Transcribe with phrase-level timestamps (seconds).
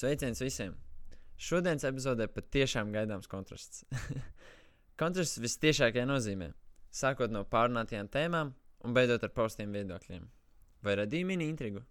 [0.00, 0.70] Sveiciens visiem!
[1.36, 3.82] Šodienas epizodē patiešām gaidāms kontrasts.
[5.00, 6.46] kontrasts visciešākajā nozīmē,
[6.88, 10.24] sākot no pārunātajām tēmām un beidzot ar paustiem viedokļiem.
[10.80, 11.84] Vai radīja mini intrigu?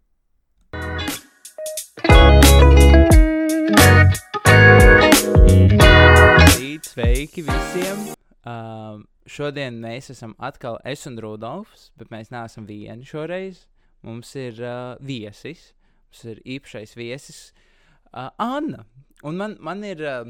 [6.57, 8.03] Rīt, sveiki visiem!
[8.41, 13.67] Um, šodien mēs esam atkal es un Rudolfs, bet mēs neesam vieni šoreiz.
[14.01, 15.75] Mums ir uh, viesis,
[16.09, 17.65] mums ir īpašais viesis, uh,
[18.13, 18.85] Anna.
[19.23, 20.23] Un man, man ir uh,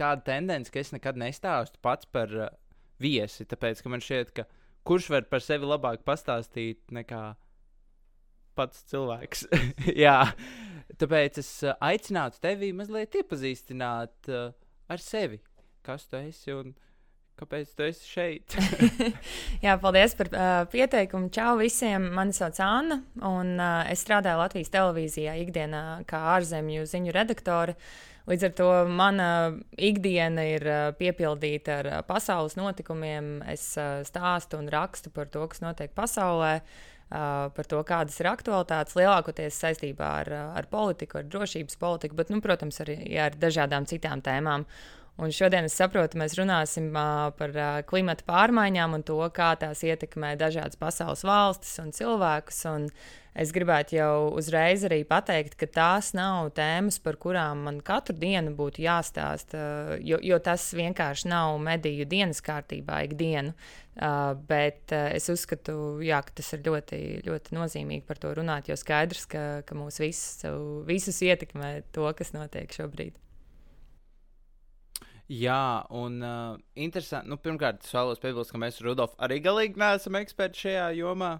[0.00, 2.50] tāda tendence, ka es nekad nestāstu pats par uh,
[3.00, 4.44] viesi, tāpēc ka man šķiet, ka
[4.84, 7.22] kurš var par sevi labāk pastāstīt nekā
[8.58, 9.46] pats cilvēks.
[10.04, 10.18] Jā,
[11.00, 14.52] tāpēc es uh, aicinātu tevi mazliet iepazīstināt uh,
[14.92, 15.40] ar sevi,
[15.86, 16.74] kas tu esi un
[17.40, 18.56] kāpēc tu esi šeit.
[19.64, 21.30] Jā, paldies par uh, pieteikumu.
[21.34, 22.08] Čau visiem!
[22.14, 27.76] Mani sauc Anna, un uh, es strādāju Latvijas televīzijā ikdienā kā ārzemju ziņu redaktore.
[28.24, 29.28] Līdz ar to mana
[29.76, 33.36] ikdiena ir uh, piepildīta ar uh, pasaules notikumiem.
[33.52, 36.56] Es uh, stāstu un rakstu par to, kas notiek pasaulē.
[37.14, 42.16] Uh, par to, kādas ir aktualitātes, lielākoties saistībā ar, uh, ar politiku, ar drošības politiku,
[42.18, 44.64] bet, nu, protams, arī ar dažādām citām tēmām.
[45.14, 49.84] Un šodien es saprotu, mēs runāsim uh, par uh, klimata pārmaiņām un to, kā tās
[49.86, 52.58] ietekmē dažādas pasaules valstis un cilvēkus.
[52.72, 52.88] Un
[53.38, 58.56] es gribētu jau uzreiz arī pateikt, ka tās nav tēmas, par kurām man katru dienu
[58.58, 63.54] būtu jāstāsta, uh, jo, jo tas vienkārši nav mediju dienas kārtībā ikdienu.
[63.94, 68.66] Uh, bet uh, es uzskatu, jā, ka tas ir ļoti, ļoti nozīmīgi par to runāt,
[68.66, 70.42] jo skaidrs, ka, ka mūs visus,
[70.90, 73.14] visus ietekmē to, kas notiek šobrīd.
[75.32, 77.30] Jā, un uh, interesanti.
[77.32, 81.38] Nu, pirmkārt, es vēlos piebilst, ka mēs, Rudolf, arī galīgi neesam eksperti šajā jomā.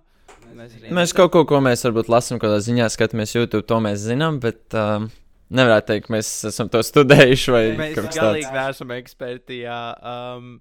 [0.56, 4.38] Mēs, mēs kaut ko, ko mēs varbūt lasām, kādā ziņā skatāmies YouTube, to mēs zinām,
[4.40, 5.04] bet uh,
[5.52, 8.16] nevarētu teikt, ka mēs esam to studējuši vai mēs kaut kas tāds.
[8.16, 9.80] Mēs galīgi neesam eksperti, jā.
[10.14, 10.54] Um,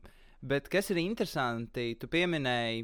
[0.44, 2.84] bet kas ir interesanti, tu pieminēji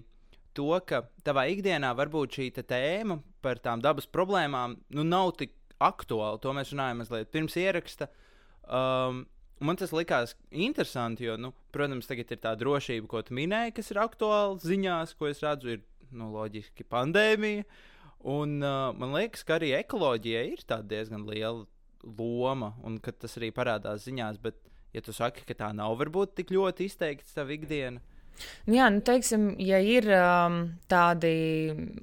[0.56, 5.54] to, ka tavā ikdienā varbūt šī tēma par tām dabas problēmām nu, nav tik
[5.84, 6.40] aktuāla.
[6.44, 8.10] To mēs runājam mazliet pirms ieraksta.
[8.64, 9.26] Um,
[9.60, 13.92] Man tas likās interesanti, jo, nu, protams, tagad ir tā drošība, ko tu minēji, kas
[13.92, 15.82] ir aktuāla ziņās, ko es redzu, ir
[16.16, 17.66] nu, loģiski pandēmija.
[18.30, 21.66] Un uh, man liekas, ka arī ekoloģijai ir diezgan liela
[22.04, 24.40] loma, un tas arī parādās ziņās.
[24.44, 24.56] Bet,
[24.96, 28.04] ja tu saki, ka tā nav varbūt tik ļoti izteikta tava ikdiena,
[28.70, 31.32] Jā, nu, teiksim, ja ir um, tādi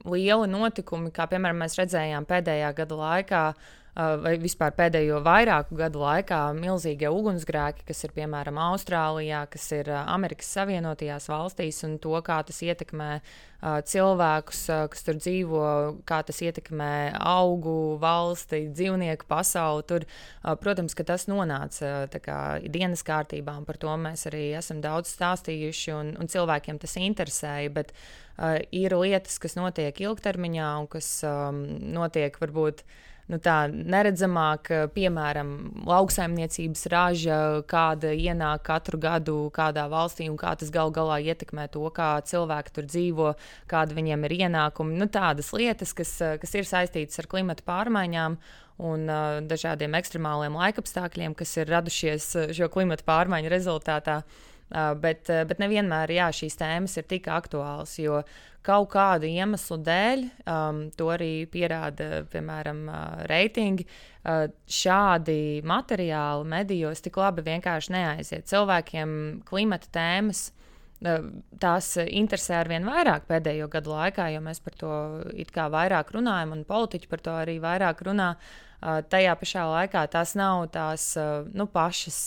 [0.04, 6.02] lieli notikumi, kā piemēram mēs redzējām pēdējā gada laikā, uh, vai vispār pēdējo vairāku gadu
[6.02, 12.12] laikā, milzīgie ugunsgrēki, kas ir piemēram Austrālijā, kas ir uh, Amerikas Savienotajās valstīs, un to,
[12.26, 15.62] kā tas ietekmē uh, cilvēkus, uh, kas tur dzīvo,
[16.08, 19.88] kā tas ietekmē augu valsti, dzīvnieku pasauli.
[19.88, 24.50] Tur, uh, protams, ka tas nonāca uh, kā, dienas kārtībā, un par to mēs arī
[24.60, 27.72] esam daudz stāstījuši, un, un cilvēkiem tas interesēja.
[27.80, 31.64] Bet, uh, ir lietas, kas notiek ilgtermiņā un kas um,
[31.96, 32.84] notiek varbūt
[33.32, 35.52] nu, tā neredzamāk, piemēram,
[35.86, 37.38] lauksaimniecības raža,
[37.70, 42.74] kāda ienāk katru gadu kādā valstī un kā tas gal galā ietekmē to, kā cilvēki
[42.76, 43.32] tur dzīvo,
[43.70, 44.98] kāda viņiem ir ienākumi.
[45.00, 48.40] Nu, tādas lietas, kas, kas ir saistītas ar klimatu pārmaiņām
[48.86, 54.20] un uh, dažādiem ekstremāliem laikapstākļiem, kas ir radušies šo klimatu pārmaiņu rezultātā.
[54.20, 58.22] Uh, bet, uh, bet nevienmēr jā, šīs tēmas ir tik aktuālas, jo
[58.66, 67.04] kaut kādu iemeslu dēļ, um, to arī pierāda, piemēram, uh, reitingi, uh, šādi materiāli medijos
[67.04, 68.48] tik labi vienkārši neaiziet.
[68.50, 69.16] Cilvēkiem
[69.46, 70.48] klimata tēmas.
[70.50, 71.28] Uh,
[71.62, 74.92] tās interesē ar vien vairāk pēdējo gadu laikā, jo mēs par to
[75.36, 78.32] it kā vairāk runājam, un politiķi par to arī vairāk runā.
[78.76, 82.18] Uh, tajā pašā laikā tās nav tās uh, nu, pašas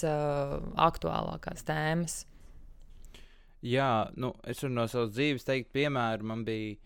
[0.88, 2.24] aktuālākās tēmas.
[3.66, 6.78] Jā, nu, es varu no savas dzīves teikt, piemēram, man bija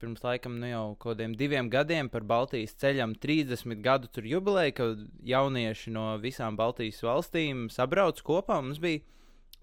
[0.00, 5.04] pirms laikam nu, jau kaut kādiem diviem gadiem par Baltijas ceļam 30 gadu jubileju, kad
[5.24, 8.58] jaunieši no visām Baltijas valstīm sabrauc kopā.
[8.60, 9.04] Mums bija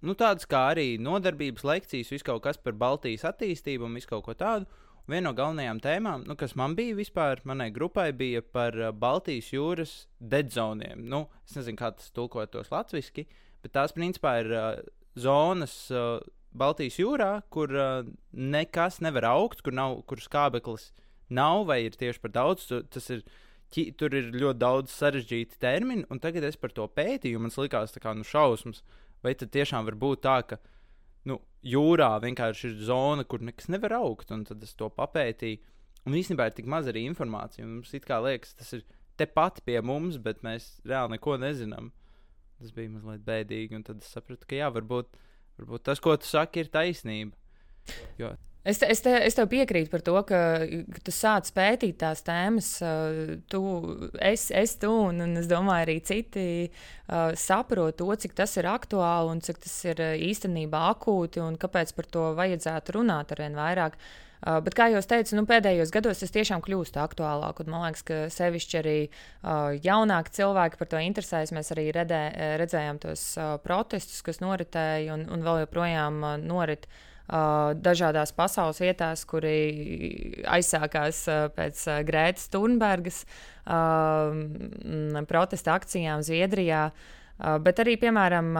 [0.02, 4.26] nu, tādas kā arī nodarbības lekcijas, viss kaut kas par Baltijas attīstību un visu kaut
[4.26, 4.70] ko tādu.
[5.04, 9.50] Viena no galvenajām tēmām, nu, kas man bija vispār, manai grupai, bija par uh, Baltijas
[9.52, 11.02] jūras dedzoniem.
[11.12, 13.26] Nu, es nezinu, kā tas tulkotos latviešu,
[13.66, 14.70] bet tās principā ir uh,
[15.20, 15.76] zonas.
[15.92, 16.24] Uh,
[16.54, 20.92] Baltijas jūrā, kur uh, nekas nevar augt, kur, nav, kur skābeklis
[21.34, 22.68] nav vai ir tieši par daudz.
[22.94, 23.24] Tas ir,
[23.98, 27.42] tur ir ļoti daudz sarežģīti termini, un tagad es par to pētīju.
[27.42, 28.84] Man liekas, tā kā nu, šausmas,
[29.26, 30.60] vai tad tiešām var būt tā, ka
[31.30, 35.62] nu, jūrā vienkārši ir zona, kur nekas nevar augt, un tad es to papētīju.
[36.04, 37.66] Un īstenībā ir tik maz arī informācija.
[37.66, 38.84] Mums it kā liekas, tas ir
[39.20, 41.94] tepat pie mums, bet mēs reāli neko nezinām.
[42.60, 45.16] Tas bija mazliet bēdīgi, un tad es sapratu, ka jā, varbūt,
[45.64, 47.34] varbūt tas, ko tu saki, ir taisnība.
[48.22, 50.38] Jo Es, te, es, te, es tev piekrītu par to, ka,
[50.96, 52.70] ka tu sāc pētīt tās tēmas.
[52.80, 53.60] Uh, tu,
[54.24, 58.70] es, es tu un, un es domāju, arī citi uh, saprot to, cik tas ir
[58.72, 63.60] aktuāli un cik tas ir uh, īstenībā akūti un kāpēc par to vajadzētu runāt arvien
[63.60, 64.00] vairāk.
[64.00, 67.64] Uh, bet, kā jau teicu, nu, pēdējos gados tas tiešām kļūst aktuālāk.
[67.68, 71.56] Man liekas, ka sevišķi arī uh, jaunāki cilvēki par to interesējas.
[71.56, 72.22] Mēs arī redē,
[72.62, 76.90] redzējām tos uh, protestus, kas noritēja un, un vēl joprojām uh, norit.
[76.90, 83.24] Uh, Uh, dažādās pasaules vietās, kuri aizsākās uh, pēc uh, Grētas Thunbergas
[85.30, 86.90] protesta akcijām Zviedrijā.
[87.38, 88.52] Bet arī, piemēram,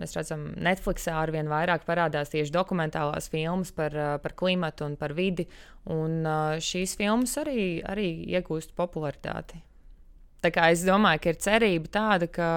[0.00, 5.16] mēs redzam, Netflixā ar vien vairāk parādās tieši dokumentālās filmas par, par klimatu un par
[5.18, 5.48] vidi.
[5.90, 6.22] Un
[6.62, 9.58] šīs filmas arī, arī iegūst popularitāti.
[10.40, 12.50] Tā kā es domāju, ka ir cerība tāda, ka,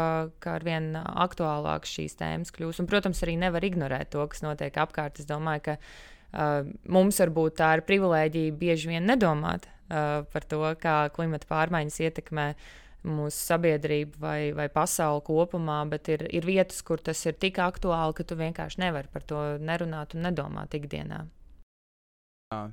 [0.44, 2.80] ka ar vien aktuālākas šīs tēmas kļūs.
[2.80, 5.20] Un, protams, arī nevar ignorēt to, kas notiek apkārt.
[5.20, 10.62] Es domāju, ka uh, mums varbūt tā ir privilēģija bieži vien nedomāt uh, par to,
[10.80, 12.48] kā klimata pārmaiņas ietekmē
[13.04, 18.16] mūsu sabiedrību vai, vai pasauli kopumā, bet ir, ir vietas, kur tas ir tik aktuāli,
[18.18, 21.26] ka tu vienkārši nevari par to nerunāt un nedomāt ikdienā.
[22.54, 22.64] Jā.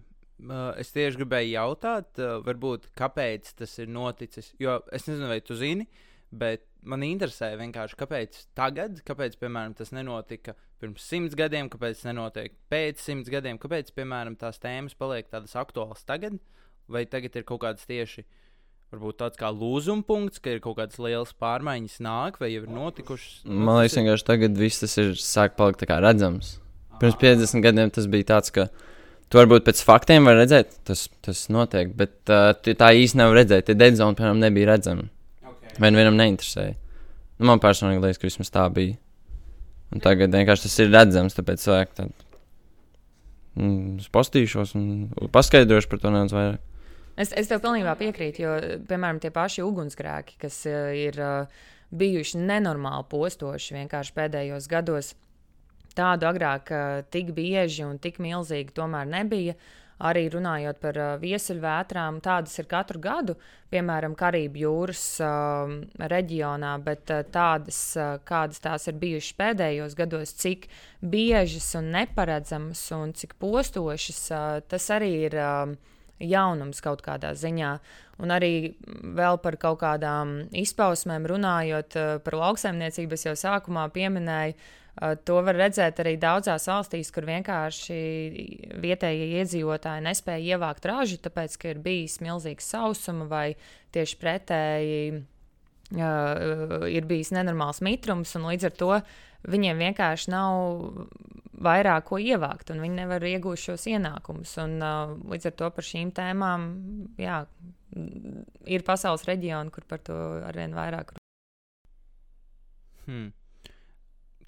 [0.41, 4.55] Uh, es tieši gribēju jautāt, uh, varbūt, kāpēc tas ir noticis.
[4.63, 5.85] Jo es nezinu, vai tu zini,
[6.33, 12.09] bet man interesē vienkārši, kāpēc tagad, kāpēc, piemēram, tas nenotika pirms simts gadiem, kāpēc tas
[12.09, 16.39] nenotiek pēc simts gadiem, kāpēc, piemēram, tās tēmas paliek tādas aktuālas tagad,
[16.89, 18.25] vai tagad ir kaut kādas tieši.
[18.91, 22.71] Varbūt tāds kā lūzuma punkts, ka ir kaut kādas lielas pārmaiņas nāk, vai jau ir
[22.75, 23.45] notikušas.
[23.47, 26.57] Man liekas, vienkārši tagad viss tas ir sāk palikt redzams.
[27.01, 28.67] Pirms 50 gadiem tas bija tāds, ka
[29.31, 33.69] Tu varbūt pēc faktiem var redzēt, tas, tas notiek, bet uh, tā īsti nevar redzēt.
[33.69, 35.07] Tie dead zone, piemēram, nebija redzami.
[35.47, 35.77] Okay.
[35.79, 36.75] Vai vienam neinteresēja.
[37.39, 38.97] Nu, man personīgi liekas, ka vismaz tā bija.
[39.95, 42.11] Un tagad vienkārši tas ir redzams, tāpēc cilvēki tad
[43.55, 44.91] mm, postīšos un
[45.31, 46.67] paskaidrošu par to nedaudz vairāk.
[47.17, 48.53] Es, es tev pilnībā piekrītu, jo,
[48.89, 55.15] piemēram, tie paši ugunsgrēki, kas uh, ir uh, bijuši nenormāli postoši vienkārši pēdējos gados,
[55.97, 56.71] Tādu agrāk
[57.11, 59.57] tik bieži un tik milzīgi tomēr nebija.
[60.01, 63.35] Arī runājot par viesuļvētrām, tādas ir katru gadu,
[63.69, 65.03] piemēram, Karību jūras
[66.13, 67.83] reģionā, bet tādas,
[68.25, 70.71] kādas tās ir bijušas pēdējos gados, cik
[71.05, 74.25] biežas un neparedzamas un cik postošas,
[74.73, 75.41] tas arī ir.
[76.21, 77.73] Jaunums kaut kādā ziņā.
[78.21, 78.75] Un arī
[79.17, 84.59] vēl par kaut kādām izpausmēm runājot par lauksaimniecību, es jau sākumā pieminēju,
[84.99, 87.99] Uh, to var redzēt arī daudzās valstīs, kur vienkārši
[88.83, 93.47] vietējie iedzīvotāji nespēja ievākt ražu, tāpēc, ka ir bijis milzīgs sausuma vai
[93.95, 95.23] tieši pretēji
[95.97, 98.93] uh, ir bijis nenormāls mitrums, un līdz ar to
[99.51, 101.09] viņiem vienkārši nav
[101.61, 104.55] vairāk ko ievākt, un viņi nevar iegūt šos ienākumus.
[104.63, 106.71] Un, uh, līdz ar to par šīm tēmām
[107.21, 107.43] jā,
[108.71, 110.17] ir pasaules reģioni, kur par to
[110.47, 111.27] arvien vairāk runā.
[113.09, 113.31] Hmm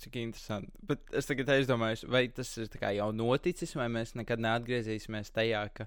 [0.03, 0.73] cik interesanti.
[0.87, 5.87] Bet es tagad aizdomājos, vai tas ir jau noticis, vai mēs nekad neatgriezīsimies tajā, ka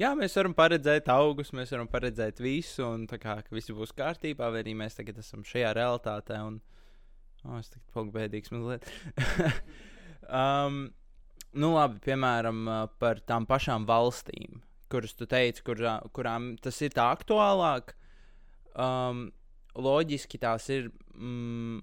[0.00, 4.50] jā, mēs varam paredzēt augus, mēs varam paredzēt visu, un tā kā viss būs kārtībā,
[4.52, 6.40] vai arī mēs tagad esam šajā realitātē.
[6.46, 6.60] Un,
[7.44, 8.86] oh, es tagad paliku bēdīgs mazliet.
[10.42, 10.84] um,
[11.56, 12.62] nu, labi, piemēram,
[13.00, 14.60] par tām pašām valstīm,
[14.92, 17.96] kuras tu teici, kurā, kurām tas ir tā aktuālāk.
[18.76, 19.28] Um,
[19.76, 20.90] loģiski tās ir.
[21.16, 21.80] Mm,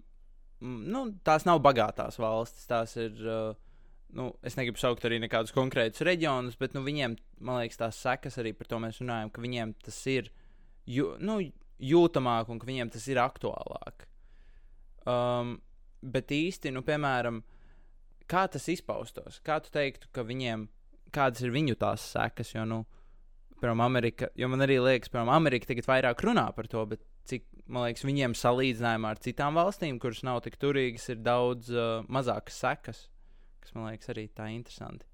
[0.64, 2.68] nu, tās nav bagātās valstis.
[2.70, 3.63] Tās ir, uh,
[4.18, 8.40] nu, es negribu saukt arī nekādus konkrētus reģionus, bet nu, viņiem, man liekas, tās sekas
[8.42, 10.30] arī par to mēs runājam, ka viņiem tas ir
[10.90, 11.40] jū, nu,
[11.84, 14.08] jūtamāk un ka viņiem tas ir aktuālāk.
[15.10, 15.58] Um,
[16.04, 17.42] bet īsti, nu, piemēram,
[18.30, 19.42] kā tas izpaustos?
[19.46, 20.68] Kā tu teiktu, ka viņiem,
[21.14, 22.54] kādas ir viņu tās sekas?
[22.56, 22.84] Jo, nu,
[23.58, 27.48] piemēram, Amerika, jo man arī liekas, ka Amerika tagad vairāk runā par to, bet cik
[27.72, 32.60] man liekas, viņiem salīdzinājumā ar citām valstīm, kuras nav tik turīgas, ir daudz uh, mazākas
[32.60, 33.04] sekas.
[33.64, 35.06] Kas man liekas arī tā interesanti.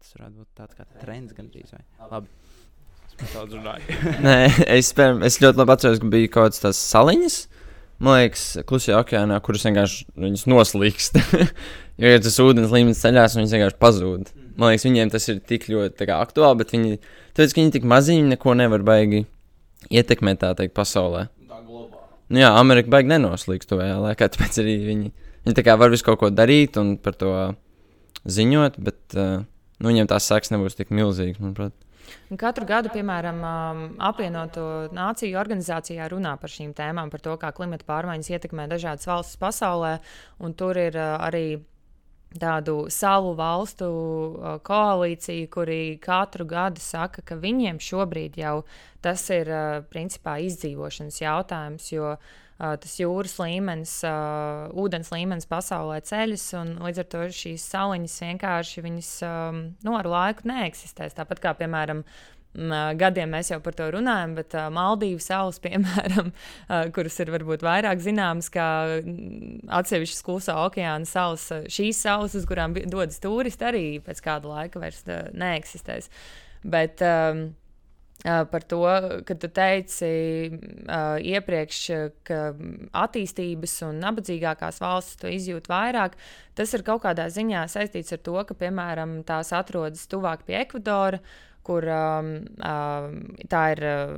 [0.00, 1.74] Tas varētu būt tāds kā trends gandrīz.
[1.76, 1.84] Vai?
[2.10, 2.30] Labi.
[4.26, 4.36] Nē,
[4.72, 7.36] es, piemēram, es ļoti labi atceros, ka bija kaut kādas tās saliņas.
[8.02, 11.20] Man liekas, klusajā okeānā, kuras vienkārši noslīkst.
[12.02, 14.32] jo, ja tas ūdens līmenis ceļās, viņas vienkārši pazūd.
[14.56, 16.98] Man liekas, viņiem tas ir tik ļoti kā, aktuāli, bet viņi,
[17.36, 19.22] tāpēc, viņi tik maziņi, neko nevar baigi
[19.92, 21.28] ietekmēt tā teikt pasaulē.
[22.32, 25.12] Nu, jā, Amerika baigi nenoslīgs tuvējā laikā, tāpēc arī viņi,
[25.44, 27.32] viņi tā kā var visu kaut ko darīt un par to
[28.24, 29.46] ziņot, bet uh,
[29.78, 31.74] nu, viņiem tās sekas nebūs tik milzīgas, manuprāt.
[32.38, 34.64] Katru gadu, piemēram, um, apvienoto
[34.94, 39.98] nāciju organizācijā runā par šīm tēmām, par to, kā klimata pārmaiņas ietekmē dažādas valstis pasaulē.
[40.58, 41.62] Tur ir uh, arī
[42.40, 48.62] tādu salu valstu uh, koalīciju, kuri katru gadu saka, ka viņiem šobrīd jau
[49.04, 52.16] tas ir uh, principā izdzīvošanas jautājums, jo
[52.62, 53.96] tas jūras līmenis,
[54.78, 59.10] ūdens līmenis pasaulē ceļas, un līdz ar to šīs saliņas vienkārši viņas,
[59.82, 61.16] nu, ar laiku neeksistēs.
[61.18, 62.04] Tāpat kā, piemēram,
[63.00, 67.64] gadiem mēs jau par to runājam, bet uh, Maldīvu salas, piemēram, uh, kuras ir varbūt
[67.64, 68.68] vairāk zināmas kā
[69.80, 75.02] atsevišķas klusā okeāna salas, šīs salas, uz kurām dodas turisti, arī pēc kāda laika vairs
[75.08, 76.10] uh, neeksistēs.
[76.62, 77.48] Bet, um,
[78.22, 78.82] par to,
[79.26, 80.10] ka tu teici
[80.54, 81.78] uh, iepriekš,
[82.28, 82.40] ka
[83.02, 86.14] attīstības un nabadzīgākās valstis to izjūt vairāk.
[86.54, 91.18] Tas ir kaut kādā ziņā saistīts ar to, ka, piemēram, tās atrodas tuvāk pie Ekvadora,
[91.18, 93.18] uh, kur um, um,
[93.50, 94.14] tā ir uh,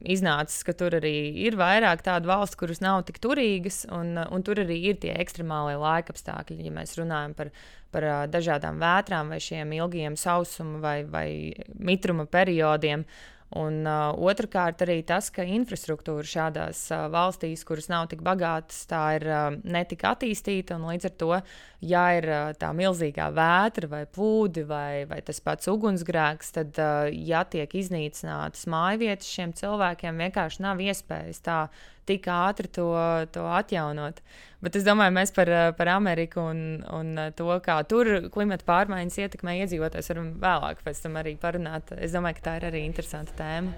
[0.00, 1.14] iznācis, ka tur arī
[1.46, 5.14] ir vairāk tādu valstu, kuras nav tik turīgas, un, uh, un tur arī ir tie
[5.22, 6.64] ekstremālie laika apstākļi.
[6.66, 7.52] Ja mēs runājam par,
[7.94, 11.28] par uh, dažādām vētrām vai šiem ilgiem sausuma vai, vai
[11.78, 13.06] mitruma periodiem.
[13.06, 18.84] Uh, Un uh, otrkārt, arī tas, ka infrastruktūra šādās uh, valstīs, kuras nav tik bagātas,
[18.86, 20.78] tā ir uh, netik attīstīta.
[20.78, 21.30] Līdz ar to,
[21.82, 27.10] ja ir uh, tā milzīgā vētra vai plūdi vai, vai tas pats ugunsgrēks, tad, uh,
[27.10, 31.64] ja tiek iznīcinātas mājvietas, šiem cilvēkiem vienkārši nav iespējas tā
[32.10, 32.90] tik ātri to,
[33.32, 34.20] to atjaunot.
[34.60, 35.48] Bet es domāju, mēs par,
[35.78, 41.16] par Ameriku un, un to, kā tur klimata pārmaiņas ietekmē iedzīvotājus, varam vēlāk pēc tam
[41.22, 41.94] arī parunāt.
[41.96, 43.72] Es domāju, ka tā ir arī interesanta tēma.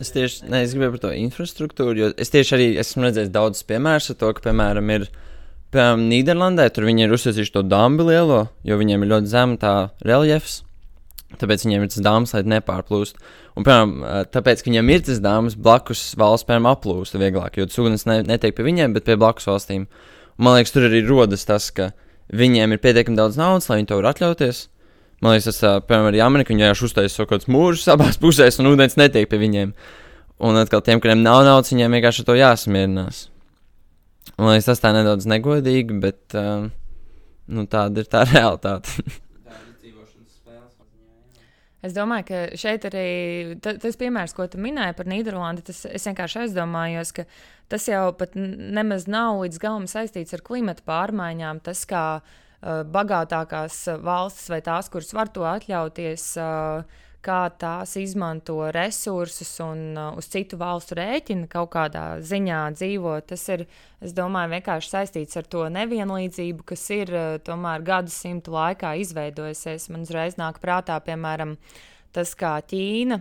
[0.00, 3.66] Es tieši ne, es gribēju par to infrastruktūru, jo es tieši arī esmu redzējis daudzus
[3.68, 5.04] piemērus ar to, ka, piemēram, ir
[5.74, 9.74] piemēram, Nīderlandē, tur viņi ir uzsākuši to dambi lielo, jo viņiem ir ļoti zema tā
[10.08, 10.62] reliefs.
[11.36, 13.20] Tāpēc viņiem ir tas dāmas, lai nepārplūst.
[13.58, 13.94] Un, piemēram,
[14.30, 18.20] tāpēc, ka viņiem ir tas dāmas, blakus valsts, piemēram, aplūst vieglāk, jo tas ugnis ne,
[18.26, 19.88] netiek pie viņiem, bet pie blakus valstīm.
[20.38, 21.90] Un, man liekas, tur arī rodas tas, ka
[22.30, 24.62] viņiem ir pietiekami daudz naudas, lai viņi to var atļauties.
[25.20, 28.70] Man liekas, tas, piemēram, arī Amerikā viņi vienkārši uztaisīja kaut kādus mūžus abās pusēs, un
[28.70, 29.74] ūdens netiek pie viņiem.
[30.40, 33.24] Un atkal tiem, kuriem nav naudas, viņiem vienkārši ar to jāsamierinās.
[34.38, 36.70] Man liekas, tas tā nedaudz negodīgi, bet uh,
[37.50, 39.10] nu, tāda ir tā realitāte.
[41.86, 43.04] Es domāju, ka šeit arī
[43.64, 47.24] tas piemērs, ko tu minēji par Nīderlandi, tas es vienkārši aizdomājos, ka
[47.72, 51.62] tas jau pat nemaz nav līdz galam saistīts ar klimata pārmaiņām.
[51.64, 58.56] Tas, kā uh, bagātākās valstis vai tās, kuras var to atļauties, uh, kā tās izmanto
[58.72, 63.14] resursus un uh, uz citu valstu rēķina kaut kādā ziņā dzīvo.
[63.28, 63.66] Tas ir,
[64.00, 69.90] es domāju, vienkārši saistīts ar to nevienlīdzību, kas ir uh, tomēr gadsimtu laikā izveidojusies.
[69.92, 71.58] Man uzreiz nāk prātā, piemēram,
[72.16, 73.20] tas, kā Ķīna.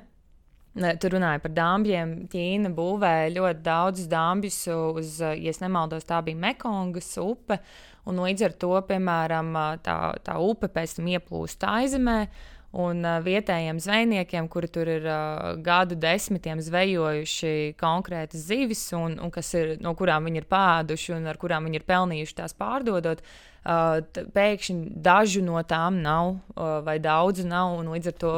[1.01, 2.13] Tur runāja par dāmbjiem.
[2.31, 7.59] Ķīna būvēja ļoti daudzus dāmbjus uz, uh, ja nemaldos, tā bija Mekongas upe.
[8.07, 12.21] Un līdz ar to, piemēram, uh, tā, tā upe pēc tam ieplūst aizemē.
[12.69, 19.33] Un uh, vietējiem zvejniekiem, kuri tur ir uh, gadu desmitiem zvejojuši konkrētas zivis, un, un
[19.57, 23.48] ir, no kurām viņi ir pāduši un ar kurām viņi ir pelnījuši tās pārdodot, Uh,
[23.65, 28.31] pēkšņi dažu no tām nav, uh, vai daudzu nav, un līdz ar to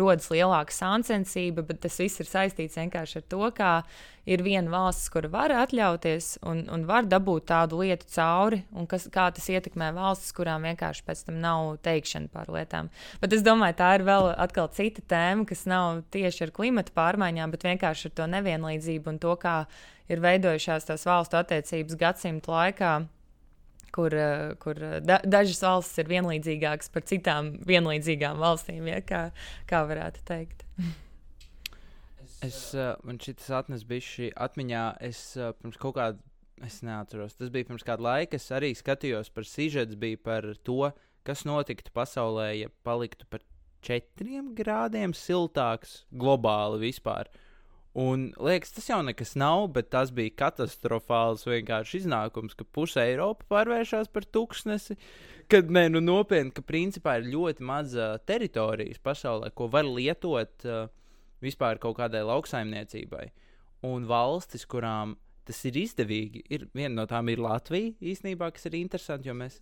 [0.00, 1.62] rodas lielāka sāncensība.
[1.66, 3.70] Bet tas viss ir saistīts vienkārši ar to, ka
[4.26, 9.06] ir viena valsts, kur var atļauties un, un var dabūt tādu lietu cauri, un kas,
[9.12, 12.90] kā tas ietekmē valstis, kurām vienkārši pēc tam nav teikšana par lietām.
[13.22, 14.32] Bet es domāju, tā ir vēl
[14.74, 19.36] cita tēma, kas nav tieši ar klimata pārmaiņām, bet vienkārši ar to nevienlīdzību un to,
[19.40, 19.58] kā
[20.08, 22.96] ir veidojušās tās valstu attiecības gadsimtu laikā
[23.94, 29.24] kur, eh, kur eh, da, dažas valstis ir vienlīdzīgākas par citām vienlīdzīgām valstīm, ja, kā,
[29.70, 30.66] kā varētu teikt.
[32.48, 35.22] es, uh, man šis atnes bija šī atmiņā, es
[35.60, 36.20] pirms kaut kāda,
[36.66, 40.90] es neatceros, tas bija pirms kāda laika, es arī skatījos par sižets, bija par to,
[41.24, 43.46] kas notiktu pasaulē, ja paliktu par
[43.84, 47.30] četriem grādiem siltāks globāli vispār.
[47.30, 47.43] Uh,
[47.94, 53.46] Un liekas, tas jau nekas nav, bet tas bija katastrofāls vienkārši iznākums, ka puse Eiropa
[53.52, 54.96] pārvēršas par tūkstnesi.
[55.46, 60.66] Kad nē, nu nopietni, ka principā ir ļoti maz uh, teritorijas pasaulē, ko var lietot
[60.66, 60.88] uh,
[61.44, 63.28] vispār kaut kādai lauksaimniecībai.
[63.86, 65.14] Un valstis, kurām
[65.46, 69.60] tas ir izdevīgi, ir viena no tām ir Latvija īstenībā, kas ir interesanti, jo mēs.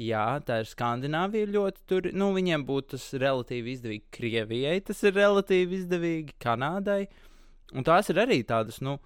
[0.00, 2.12] Jā, tā ir Skandināvija ļoti tur.
[2.12, 4.06] Nu, viņiem būtu tas relatīvi izdevīgi.
[4.12, 7.02] Krievijai tas ir relatīvi izdevīgi, Kanādai.
[7.08, 7.26] Uh,
[7.76, 8.96] Un tās ir arī tādas, nu,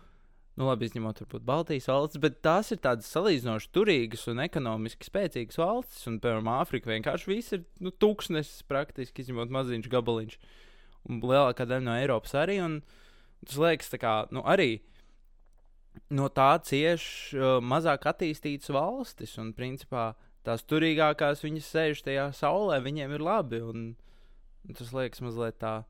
[0.57, 5.61] nu labi, izņemot varbūt Baltijas valstis, bet tās ir tādas salīdzinoši turīgas un ekonomiski spēcīgas
[5.61, 6.07] valstis.
[6.09, 10.39] Un, piemēram, Āfrika vienkārši viss ir nu, tūkstnesis praktiski, izņemot maziņš gabaliņš.
[11.11, 12.59] un lielākā daļa no Eiropas arī.
[12.65, 12.81] Un
[13.45, 14.79] tas liekas, kā nu, arī
[16.09, 17.05] no tā cieš
[17.37, 19.37] uh, mazāk attīstītas valstis.
[19.43, 20.15] Un, principā,
[20.47, 23.61] tās turīgākās viņas sēž tajā saulē, viņiem ir labi.
[23.61, 23.93] Un,
[24.65, 25.83] un tas liekas mazliet tā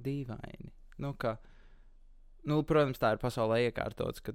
[0.00, 0.72] dīvaini.
[1.02, 1.36] Nu, ka,
[2.46, 4.34] nu, protams, tā ir pasaulē iekārtots, ka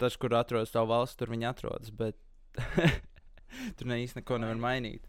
[0.00, 1.92] tas, kur atrodas tā valsts, tur viņi atrodas.
[1.94, 2.18] Bet
[3.78, 5.06] tur ne īsti neko nevar mainīt.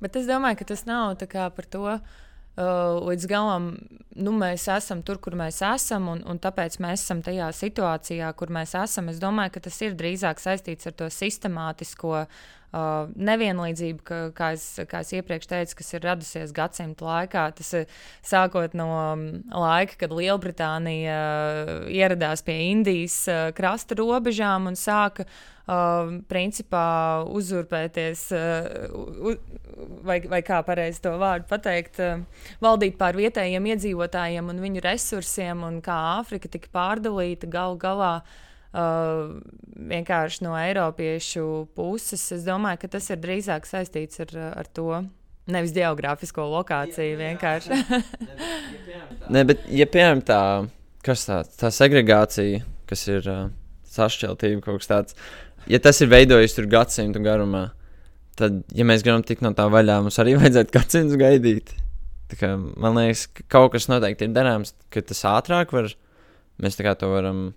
[0.00, 1.16] Bet es domāju, ka tas nav
[1.56, 1.84] par to.
[2.56, 3.74] Uh, līdz galam
[4.16, 8.52] nu, mēs esam tur, kur mēs esam, un, un tāpēc mēs esam tajā situācijā, kur
[8.54, 9.10] mēs esam.
[9.12, 12.30] Es domāju, ka tas ir drīzāk saistīts ar to sistemātisko uh,
[13.28, 17.44] nevienlīdzību, ka, kā, es, kā es iepriekš teicu, kas ir radusies gadsimta laikā.
[17.60, 17.84] Tas ir
[18.24, 25.28] sākot no um, laika, kad Lielbritānija uh, ieradās pie Indijas uh, krasta robežām un sāka
[25.28, 25.36] uh,
[25.66, 26.86] uh, principā
[27.26, 29.36] uzurpēties, uh,
[30.06, 35.64] vai, vai kā pareizi to vārdu pateikt, uh, valdīt pār vietējiem iedzīvotājiem un viņu resursiem,
[35.66, 38.16] un kā Āfrika tika pārdalīta galu galā.
[38.76, 39.38] Uh,
[39.76, 41.44] vienkārši no Eiropiešu
[41.76, 42.24] puses.
[42.34, 44.90] Es domāju, ka tas ir drīzāk saistīts ar, ar to.
[45.46, 47.76] Nevis geogrāfisko lokāciju jā, vienkārši.
[49.30, 50.40] Nē, bet, ja piemēram tā,
[51.06, 53.44] kas tā, tā segregācija, kas ir uh,
[53.96, 55.18] sašķeltība, kaut kas tāds,
[55.70, 57.68] ja tas ir veidojis tur gadsimtu garumā,
[58.38, 61.74] tad, ja mēs gribam tikt no tā vaļā, mums arī vajadzētu gadsimtus gaidīt.
[62.36, 65.92] Kā, man liekas, ka kaut kas noteikti ir darāms, ka tas ātrāk var,
[66.62, 67.52] mēs to varam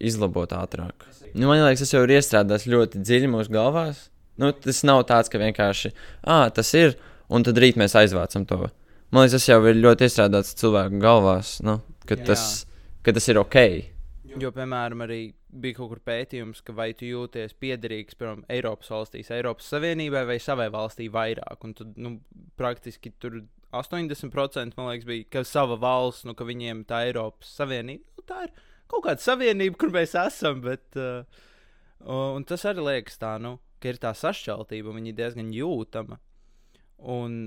[0.00, 1.06] izlabot ātrāk.
[1.34, 4.06] Nu, man liekas, tas jau ir iestrādāts ļoti dziļi mūsu galvās.
[4.40, 5.92] Nu, tas nav tāds, ka vienkārši
[6.24, 6.96] ah, tas ir,
[7.32, 8.64] un tad rīt mēs aizvācam to.
[9.12, 12.64] Man liekas, tas jau ir ļoti iestrādāts cilvēku galvās, nu, ka, tas,
[13.04, 13.58] ka tas ir ok.
[14.40, 15.20] Jo, piemēram, arī
[15.52, 20.38] bija kaut kur pētījums, ka vai tu jūties piederīgs piemēram, Eiropas valstīs, Eiropas Savienībai vai
[20.40, 21.66] savai valstī vairāk.
[21.66, 22.16] Un tad nu,
[22.60, 23.42] praktiski tur
[23.76, 28.46] 80% man liekas, bija, ka sava valsts, nu, ka viņiem tā Eiropas Savienība, nu, tā
[28.48, 28.54] ir
[28.92, 30.62] kaut kāda savienība, kur mēs esam.
[30.64, 31.24] Bet, uh,
[32.12, 36.20] un tas arī liekas tā, nu, ka ir tā sašķeltība, viņa ir diezgan jūtama.
[37.12, 37.38] Un,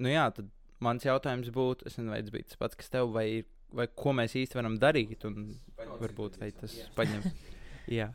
[0.00, 0.50] nu, jā, tad
[0.84, 3.86] mans jautājums būtu, es nezinu, vai tas bija tas pats, kas tev vai ir vai
[3.94, 5.24] ko mēs īsti varam darīt.
[5.28, 5.52] Un
[6.00, 7.24] varbūt tas paņem.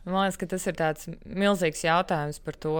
[0.06, 2.76] Man liekas, ka tas ir tāds milzīgs jautājums par to,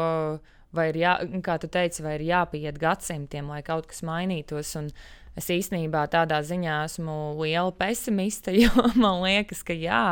[0.77, 1.13] vai ir, jā,
[1.45, 4.71] kā tu teici, vai ir jāpieiet gadsimtiem, lai kaut kas mainītos.
[4.81, 4.89] Un
[5.37, 10.07] es īstenībā tādā ziņā esmu liela pesimiste, jo man liekas, ka jā.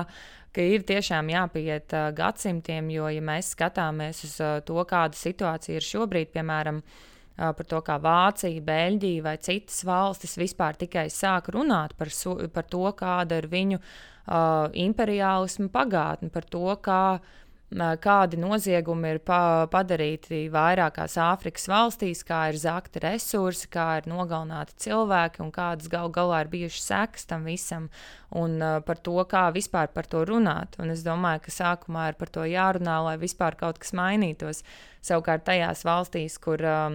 [0.54, 5.80] Ka ir tiešām jāpieiet uh, gadsimtiem, jo, ja mēs skatāmies uz uh, to, kāda situācija
[5.80, 11.50] ir šobrīd, piemēram, uh, par to, kā Vācija, Beļģija vai citas valstis vispār tikai sāk
[11.54, 17.96] runāt par, su, par to, kāda ir viņu uh, imperiālisma pagātne, par to, kā, uh,
[17.98, 24.78] kādi noziegumi ir pa, padarīti vairākās Āfrikas valstīs, kā ir zakti resursi, kā ir nogalināti
[24.86, 27.88] cilvēki un kādas gal galā ir bijušas sekas tam visam,
[28.30, 30.78] un uh, par to, kā vispār par to runāt.
[30.78, 34.62] Un es domāju, ka sākumā ir par to jārunā, lai vispār kaut kas mainītos.
[35.02, 36.94] Savukārt tajās valstīs, kur uh,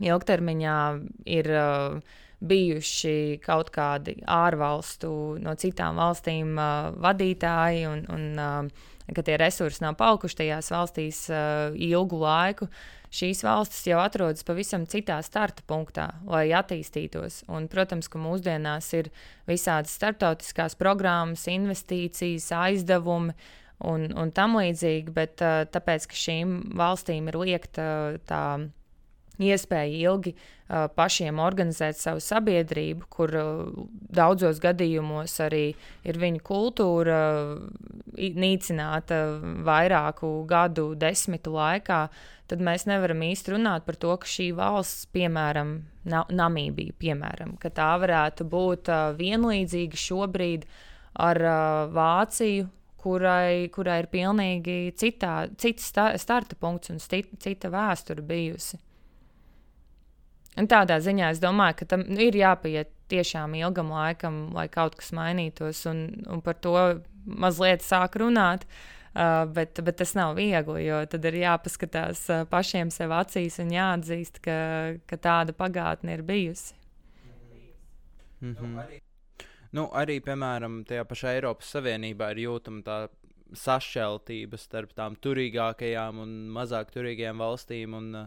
[0.00, 0.78] ilgtermiņā
[1.30, 5.10] ir uh, bijuši kaut kādi ārvalstu,
[5.42, 11.22] no citām valstīm uh, vadītāji, un, un uh, ka tie resursi nav palikuši tajās valstīs
[11.30, 12.68] uh, ilgu laiku.
[13.12, 17.42] Šīs valstis jau atrodas pavisam citā starta punktā, lai attīstītos.
[17.52, 19.10] Un, protams, ka mūsdienās ir
[19.48, 23.36] visādas starptautiskās programmas, investīcijas, aizdevumi
[23.84, 28.44] un, un tam līdzīgi, bet uh, tāpēc, ka šīm valstīm ir liekta uh, tā
[29.40, 35.64] iespēja ilgi uh, pašiem organizēt savu sabiedrību, kur uh, daudzos gadījumos arī
[36.04, 37.64] ir viņu kultūra uh,
[38.18, 39.22] nīcināta
[39.64, 42.02] vairāku gadu desmitu laikā,
[42.50, 47.70] tad mēs nevaram īsti runāt par to, ka šī valsts, piemēram, Na Namībija, piemēram, ka
[47.70, 50.64] tā varētu būt uh, vienlīdzīga šobrīd
[51.22, 52.66] ar uh, Vāciju,
[53.02, 58.80] kurai, kurai ir pilnīgi citā, cits starta punkts un cita vēsture bijusi.
[60.60, 65.12] Un tādā ziņā es domāju, ka tam ir jāpieiet tiešām ilgam laikam, lai kaut kas
[65.16, 66.74] mainītos, un, un par to
[67.24, 68.66] mazliet sāk runāt.
[68.66, 68.92] Uh,
[69.52, 74.54] bet, bet tas nav viegli, jo tad ir jāpaskatās pašiem sev acīs un jāatzīst, ka,
[75.04, 76.74] ka tāda pagātne ir bijusi.
[78.40, 79.00] Mm -hmm.
[79.72, 83.08] nu, arī, piemēram, tajā pašā Eiropas Savienībā ir jūtama tā
[83.52, 88.26] sašķeltība starp tām turīgākajām un mazāk turīgajām valstīm un uh,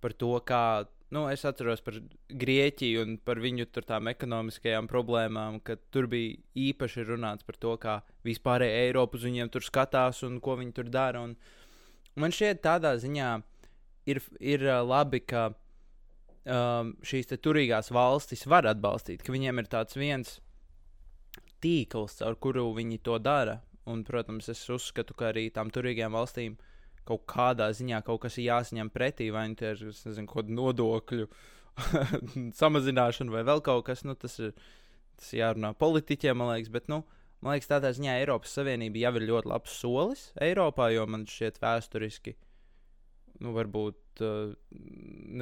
[0.00, 1.98] par to, kā nu, es atceros par
[2.42, 7.98] Grieķiju un par viņu tām ekonomiskajām problēmām, ka tur bija īpaši runāts par to, kā
[8.24, 11.20] vispārēji Eiropa uz viņiem tur skatās un ko viņi tur dara.
[11.20, 11.36] Un
[12.16, 13.32] man šķiet, tādā ziņā
[14.08, 20.38] ir, ir labi, ka um, šīs turīgās valstis var atbalstīt, ka viņiem ir tāds viens
[21.62, 23.60] tīkls, ar kuru viņi to dara.
[23.90, 26.54] Un, protams, es uzskatu, ka arī tām turīgajām valstīm
[27.08, 30.56] kaut kādā ziņā kaut kas ir jāsaņem pretī, vai nu tie ir nezinu, kaut kāda
[30.58, 31.26] nodokļu
[32.60, 34.04] samazināšana vai vēl kaut kas.
[34.06, 34.54] Nu, tas ir
[35.18, 36.72] tas jārunā politiķiem, man liekas.
[36.74, 37.02] Bet, nu,
[37.42, 41.60] man liekas, tādā ziņā Eiropas Savienība jau ir ļoti labs solis Eiropā, jo man šķiet
[41.62, 42.34] vēsturiski.
[43.42, 44.52] Nu, varbūt, uh,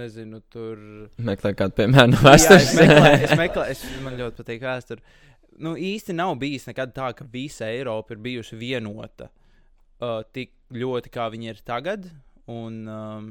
[0.01, 0.79] nezinu, tur.
[1.20, 2.79] Meklē kādu piemēru no Jā, es vēstures.
[2.79, 5.18] meklēju, es meklēju, es, man ļoti patīk vēsture.
[5.61, 11.12] Nu, īsti nav bijis nekad tā, ka visa Eiropa ir bijusi vienota uh, tik ļoti,
[11.12, 12.09] kā viņi ir tagad.
[12.50, 13.30] Un, um,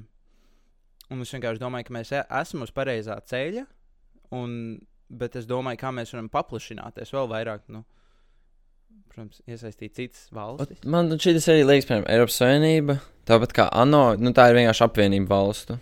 [1.10, 3.66] un es vienkārši domāju, ka mēs e esam uz pareizā ceļa.
[4.36, 4.52] Un,
[5.10, 7.66] bet es domāju, kā mēs varam paplašināties vēl vairāk.
[7.74, 7.84] Nu,
[9.10, 10.84] protams, iesaistīt citas valstis.
[10.86, 13.00] Man šī arī liekas, piemēram, Eiropas Savienība.
[13.30, 15.78] Tāpat kā ANO, nu, tā ir vienkārši apvienība valstu.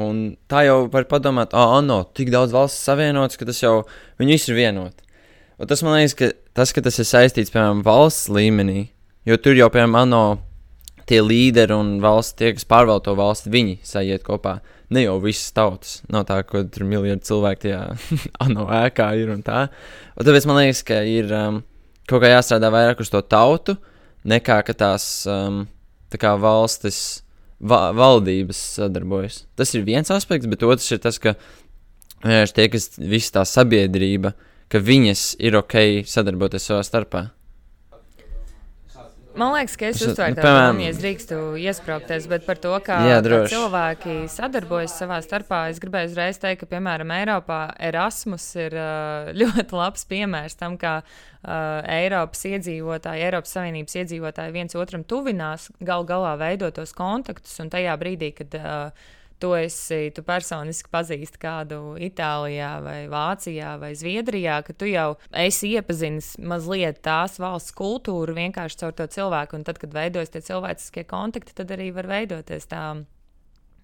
[0.00, 3.84] Un tā jau var padomāt, ah, ANO, tik daudz valsts savienotas, ka tas jau
[4.18, 5.04] viņi visi ir vienoti.
[5.54, 8.88] Un tas man liekas, ka tas, ka tas ir saistīts, piemēram, valsts līmenī,
[9.28, 10.24] jo tur jau, piemēram, ANO
[11.08, 14.58] tie līderi un valsts, tie, kas pārvalda to valsti, viņi sajiet kopā.
[14.94, 15.98] Ne jau visas tautas.
[16.12, 17.82] Nav tā, ka tur miljardi cilvēku tajā
[18.44, 19.66] ANO ēkā ir un tā.
[20.14, 21.60] Un tāpēc man liekas, ka ir um,
[22.10, 23.76] kaut kā jāstrādā vairāk uz to tautu,
[24.28, 25.64] nekā ka tās um,
[26.12, 27.24] tā kā valstis,
[27.64, 29.44] va valdības sadarbojas.
[29.56, 31.34] Tas ir viens aspekts, bet otrs ir tas, ka
[32.24, 34.34] vienkārši tie, kas visa tā sabiedrība,
[34.72, 37.28] ka viņas ir ok sadarboties savā starpā.
[39.34, 43.16] Man liekas, ka es nu, tādu domu, ja drīkstu iesprāgties, bet par to, kā, Jā,
[43.50, 48.76] cilvēki sadarbojas savā starpā, es gribēju uzreiz teikt, ka, piemēram, Eiropā Erasmus ir
[49.40, 51.00] ļoti labs piemērs tam, kā
[51.44, 57.98] Eiropas iedzīvotāji, Eiropas Savienības iedzīvotāji viens otram tuvinās, gal galā veido tos kontaktus, un tajā
[58.00, 59.10] brīdī, kad uh,
[59.42, 65.74] tu esi, tu personiski pazīsti kādu Itālijā, vai Vācijā, vai Zviedrijā, ka tu jau esi
[65.74, 69.58] iepazinis mazliet tās valsts kultūru vienkārši caur to cilvēku.
[69.58, 72.84] Un tad, kad veidojas tie cilvēciskie kontakti, tad arī var veidoties tā.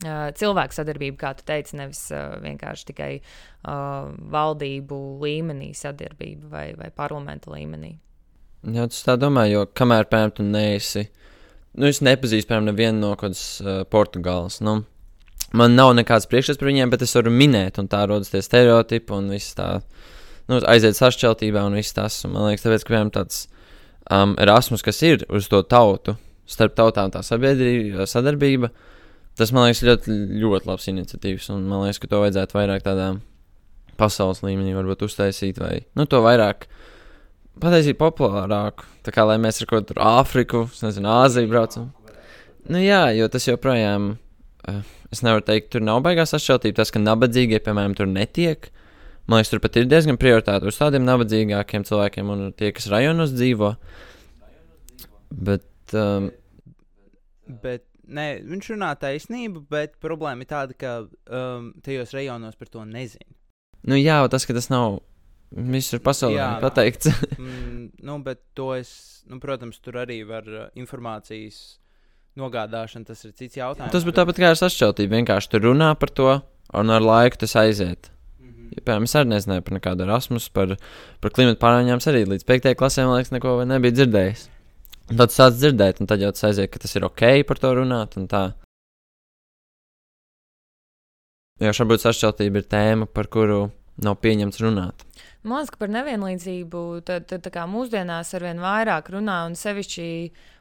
[0.01, 6.63] Uh, cilvēku sadarbība, kā tu teici, nevis uh, vienkārši tikai uh, valdību līmenī sadarbība vai,
[6.79, 7.99] vai parlamenta līmenī.
[8.65, 11.05] Jā, tas tā domā, jo kamēr, piemēram, tu neesi,
[11.77, 14.63] nu, es nepazīstu, piemēram, nevienu no kādas uh, Portugāles.
[14.65, 14.79] Nu,
[15.57, 19.15] man nav nekāds priekšstats par viņiem, bet es varu minēt, un tā rodas tie stereotipi
[19.17, 19.69] un viss tā,
[20.51, 22.21] nu, aiziet sašķeltībā un viss tas.
[22.27, 23.43] Un man liekas, tāpēc, ka, piemēram, tāds
[24.11, 26.17] um, Erasmus, kas ir uz to tautu,
[26.51, 28.71] starp tautām tā sabiedrība, sadarbība,
[29.39, 33.13] tas, man liekas, ļoti, ļoti labs iniciatīvs, un man liekas, ka to vajadzētu vairāk tādā
[34.01, 36.71] pasaules līmenī varbūt uztaisīt, vai, nu, to vairāk
[37.61, 38.87] pataisīt populārāku.
[39.05, 41.91] Tā kā lai mēs ar kaut kādu Āfriku, nezinu, Āziju braucam.
[42.71, 44.30] Nu, jā, jo tas joprojām, uh,
[45.13, 46.81] es nevaru teikt, tur nav baigās atšķeltība.
[46.81, 48.71] Tas, ka nabadzīgie, piemēram, tur netiek.
[49.31, 53.35] Man liekas, tur pat ir diezgan prioritāte uz tādiem nabadzīgākiem cilvēkiem un tie, kas rajonos
[53.37, 53.75] dzīvo.
[55.31, 56.33] Bet, um,
[57.63, 62.85] Bet, nē, viņš runā taisnību, bet problēma ir tāda, ka um, tajos rajonos par to
[62.87, 63.27] nezina.
[63.87, 65.01] nu, jā, tas, ka tas nav
[65.51, 66.51] visur pasaulē Jā.
[66.63, 67.11] pateikts.
[67.39, 68.93] mm, nu, bet to es,
[69.27, 71.80] nu, protams, tur arī var uh, informācijas
[72.41, 73.93] nogādāšana, tas ir cits jautājums.
[73.93, 75.13] tas būtu tāpat kā ar sašķeltību.
[75.19, 76.31] Vienkārši tur runā par to,
[76.75, 78.11] un ar laiku tas aiziet.
[78.41, 78.71] Mhm.
[78.77, 80.77] Ja, piemēram, es arī nezināju par nekādu Erasmus, par,
[81.21, 82.01] par klimatu pārmaiņām.
[82.13, 82.75] Arī līdz 5.
[82.75, 84.49] klasē, man liekas, neko nebija dzirdējis.
[85.11, 87.75] Un tad sāc dzirdēt, un tad jau tas aiziet, ka tas ir ok par to
[87.75, 88.17] runāt.
[88.17, 88.53] un tā.
[91.61, 95.05] Jo šobrīd sašķeltība ir tēma, par kuru nav pieņemts runāt.
[95.43, 99.57] Man liekas, ka par nevienlīdzību tad, tad, tā kā mūsdienās ar vien vairāk runā un
[99.57, 100.09] sevišķi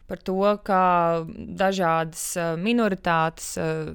[0.09, 0.83] par to, kā
[1.59, 3.91] dažādas uh, minoritātes, uh,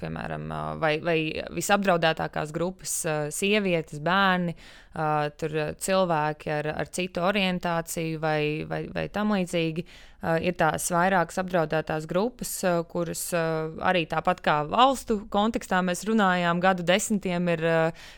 [0.00, 1.18] piemēram, uh, vai, vai
[1.54, 2.98] visapdraudētākās grupas,
[3.34, 4.56] sievietes, bērni,
[4.96, 9.86] uh, tur cilvēki ar, ar citu orientāciju vai, vai, vai tam līdzīgi.
[10.26, 16.62] Uh, ir tās vairākas apdraudētās grupas, uh, kuras arī tāpat kā valstu kontekstā mēs runājām,
[16.64, 17.66] gadu desmitiem ir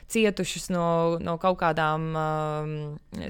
[0.09, 0.87] cietušas no,
[1.21, 2.13] no kaut kādām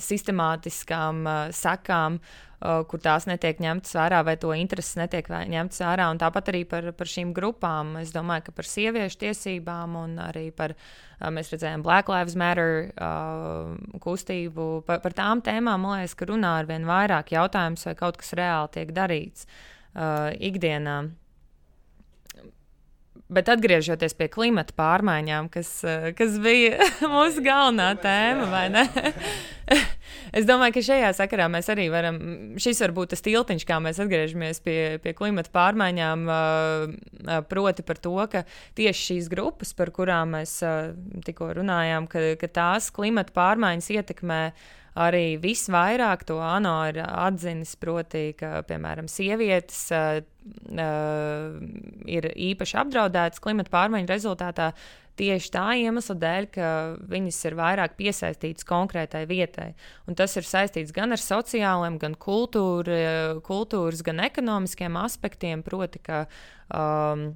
[0.04, 1.24] sistemātiskām
[1.56, 2.20] sekām,
[2.58, 6.08] kur tās netiek ņemtas vērā, vai to intereses netiek ņemtas vērā.
[6.10, 7.94] Un tāpat arī par, par šīm grupām.
[8.02, 10.74] Es domāju, ka par sieviešu tiesībām un arī par,
[11.22, 13.37] mēs redzējām, Black Lives Matter uh,
[14.02, 14.68] kustību.
[14.88, 18.34] Par, par tām tēmām, man liekas, ka runā ar vien vairāk jautājums, vai kaut kas
[18.38, 21.00] reāli tiek darīts uh, ikdienā.
[23.28, 28.88] Bet atgriežoties pie klimata pārmaiņām, kas, eh, kas bija mūsu galvenā tēma, vai ne?
[30.38, 32.16] Es domāju, ka šajā sakarā mēs arī varam,
[32.60, 36.24] šis var būt tas tiltiņš, kā mēs atgriežamies pie, pie klimata pārmaiņām,
[37.48, 38.42] proti par to, ka
[38.76, 40.58] tieši šīs grupas, par kurām mēs
[41.24, 44.42] tikko runājām, ka, ka tās klimata pārmaiņas ietekmē
[44.98, 50.20] arī visvairāk to ANO ir atzinis, proti, ka, piemēram, sievietes uh,
[50.74, 51.58] uh,
[52.08, 54.72] ir īpaši apdraudētas klimata pārmaiņu rezultātā
[55.18, 56.68] tieši tā iemesla dēļ, ka
[57.10, 59.72] viņas ir vairāk piesaistītas konkrētai vietai.
[60.06, 65.64] Un tas ir saistīts gan ar sociāliem, gan kultūra, kultūras, gan ekonomiskiem aspektiem.
[65.66, 66.22] Proti, ka
[66.70, 67.32] um,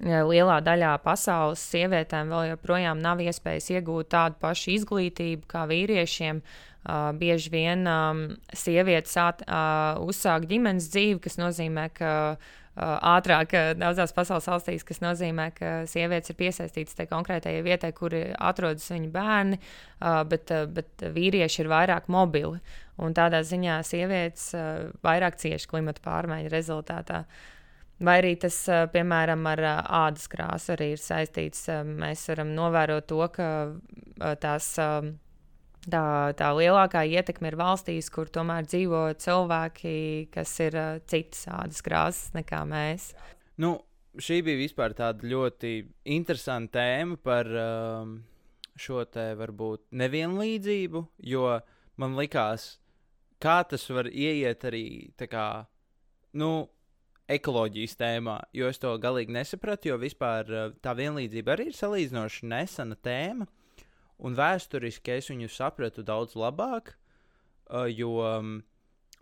[0.00, 6.40] lielā daļā pasaules sievietēm vēl joprojām nav iespējas iegūt tādu pašu izglītību kā vīriešiem.
[6.40, 6.69] Uh,
[7.20, 8.22] bieži vien um,
[8.56, 15.00] sievietes at, uh, uzsāk ģimenes dzīvi, kas nozīmē, ka uh, ātrāk daudzās pasaules valstīs, kas
[15.02, 19.58] nozīmē, ka sievietes ir piesaistītas tai konkrētajai vietai, kur atrodas viņa bērni,
[20.30, 22.60] bet, bet vīrieši ir vairāk mobili.
[23.00, 24.52] Un tādā ziņā sievietes
[25.04, 27.24] vairāk cieši klimata pārmaiņu rezultātā.
[28.00, 28.62] Vai arī tas,
[28.94, 31.66] piemēram, ar ādas krāsu arī ir saistīts.
[31.84, 33.50] Mēs varam novērot to, ka
[34.40, 34.72] tās
[35.88, 39.92] Tā, tā lielākā ietekme ir valstīs, kur tomēr dzīvo cilvēki,
[40.34, 43.14] kas ir uh, citas ādas krāsas nekā mēs.
[43.60, 43.78] Nu,
[44.20, 45.72] šī bija vispār tāda ļoti
[46.12, 48.18] interesanta tēma par um,
[48.76, 51.46] šo te varbūt nevienlīdzību, jo
[52.00, 52.74] man likās,
[53.40, 54.84] kā tas var ieiet arī
[55.16, 55.46] kā,
[56.36, 56.68] nu,
[57.30, 60.50] ekoloģijas tēmā, jo es to galīgi nesapratu, jo vispār
[60.82, 63.48] tā vienlīdzība arī ir salīdzinoši nesena tēma.
[64.20, 66.92] Un vēsturiski es viņu sapratu daudz labāk,
[67.70, 68.58] uh, jo um,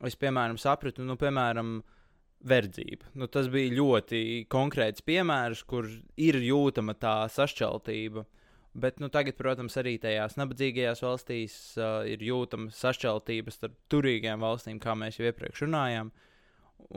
[0.03, 1.79] es, piemēram, sapratu, nu, piemēram,
[2.49, 3.15] verdzību.
[3.19, 8.25] Nu, tas bija ļoti konkrēts piemērs, kur ir jūtama tā sašķeltība.
[8.79, 14.79] Bet nu, tagad, protams, arī tajās nabadzīgajās valstīs uh, ir jūtama sašķeltība starp turīgām valstīm,
[14.83, 16.13] kā mēs jau iepriekš runājām.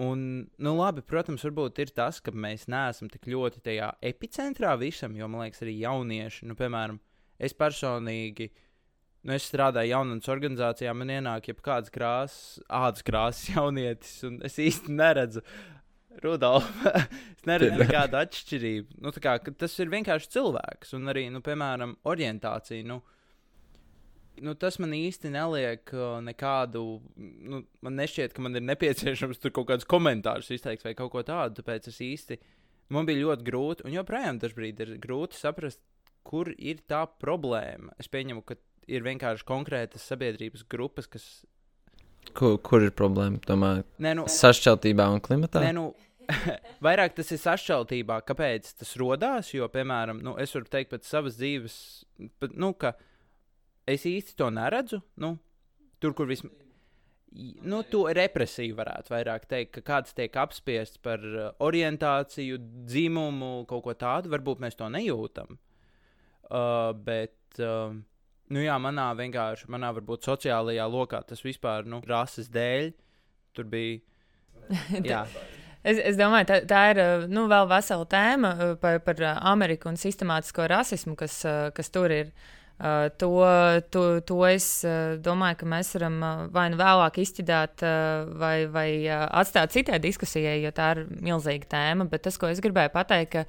[0.01, 0.25] Un,
[0.61, 5.29] nu, labi, protams, varbūt ir tas, ka mēs neesam tik ļoti tajā epicentrā visam, jo
[5.31, 6.99] man liekas, arī jaunieši, nu, piemēram,
[7.41, 8.51] es personīgi.
[9.21, 14.57] Nu, es strādāju jaunatnes organizācijā, man ienāk jau kādas krāsas, ādas krāsas jaunietis, un es
[14.61, 15.43] īsti neredzu,
[16.19, 16.67] Rudolf,
[17.37, 18.99] es neredzu nekādu atšķirību.
[19.05, 22.83] Nu, kā, tas ir vienkārši cilvēks, un arī, nu, piemēram, orientācija.
[22.87, 22.97] Nu,
[24.43, 26.83] nu, tas man īsti neliek uh, nekādu.
[27.15, 31.23] Nu, man nešķiet, ka man ir nepieciešams tur kaut kādus komentārus izteikt vai kaut ko
[31.27, 31.61] tādu.
[31.61, 32.41] Tāpēc es īsti.
[32.91, 35.79] Man bija ļoti grūti, un joprojām dažkārt ir grūti saprast,
[36.27, 37.95] kur ir tā problēma?
[38.01, 38.57] Es pieņemu, ka
[38.91, 41.27] ir vienkārši konkrētas sabiedrības grupas, kas.
[42.37, 43.41] Kur, kur ir problēma?
[43.45, 45.63] Tomēr Nē, nu, sašķeltībā un klimatā?
[45.63, 45.89] Nē, nu,
[46.85, 48.21] vairāk tas ir sašķeltībā.
[48.27, 49.53] Kāpēc tas radās?
[49.55, 51.77] Jo, piemēram, nu, es varu teikt pēc savas dzīves,
[52.41, 52.93] bet, nu, ka
[53.89, 55.01] es īsti to neredzu.
[55.21, 55.35] Nu,
[56.03, 56.57] tur, kur vismaz.
[57.63, 62.57] Nu, to represiju varētu vairāk teikt, ka kāds tiek apspiests par uh, orientāciju,
[62.89, 64.33] dzimumu, kaut ko tādu.
[64.33, 65.55] Varbūt mēs to nejūtam.
[66.51, 67.93] Uh, bet, uh,
[68.51, 72.89] nu jā, manā vienkārši, manā varbūt sociālajā lokā tas vispār, nu, rases dēļ
[73.55, 74.01] tur bija.
[75.11, 75.25] Jā.
[75.81, 76.99] Es, es domāju, tā, tā ir
[77.31, 82.11] nu, vēl vesela tēma uh, par, par Ameriku un sistemātisko rasismu, kas, uh, kas tur
[82.13, 82.33] ir.
[82.81, 83.29] Uh, to,
[83.93, 84.67] to, to es
[85.21, 86.15] domāju, ka mēs varam
[86.51, 87.83] vai nu vēlāk izķidāt,
[88.41, 92.09] vai, vai atstāt citai diskusijai, jo tā ir milzīga tēma.
[92.09, 93.45] Bet tas, ko es gribēju pateikt, ka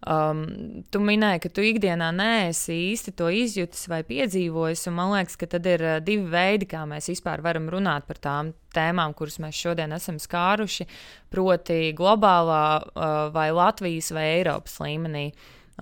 [0.00, 0.46] Um,
[0.88, 5.48] tu minēji, ka tu ikdienā neesi īsti to izjutis vai piedzīvojis, un man liekas, ka
[5.52, 9.60] tad ir uh, divi veidi, kā mēs vispār varam runāt par tām tēmām, kuras mēs
[9.60, 10.88] šodien esam skāruši,
[11.28, 15.28] proti, globālā uh, vai Latvijas vai Eiropas līmenī.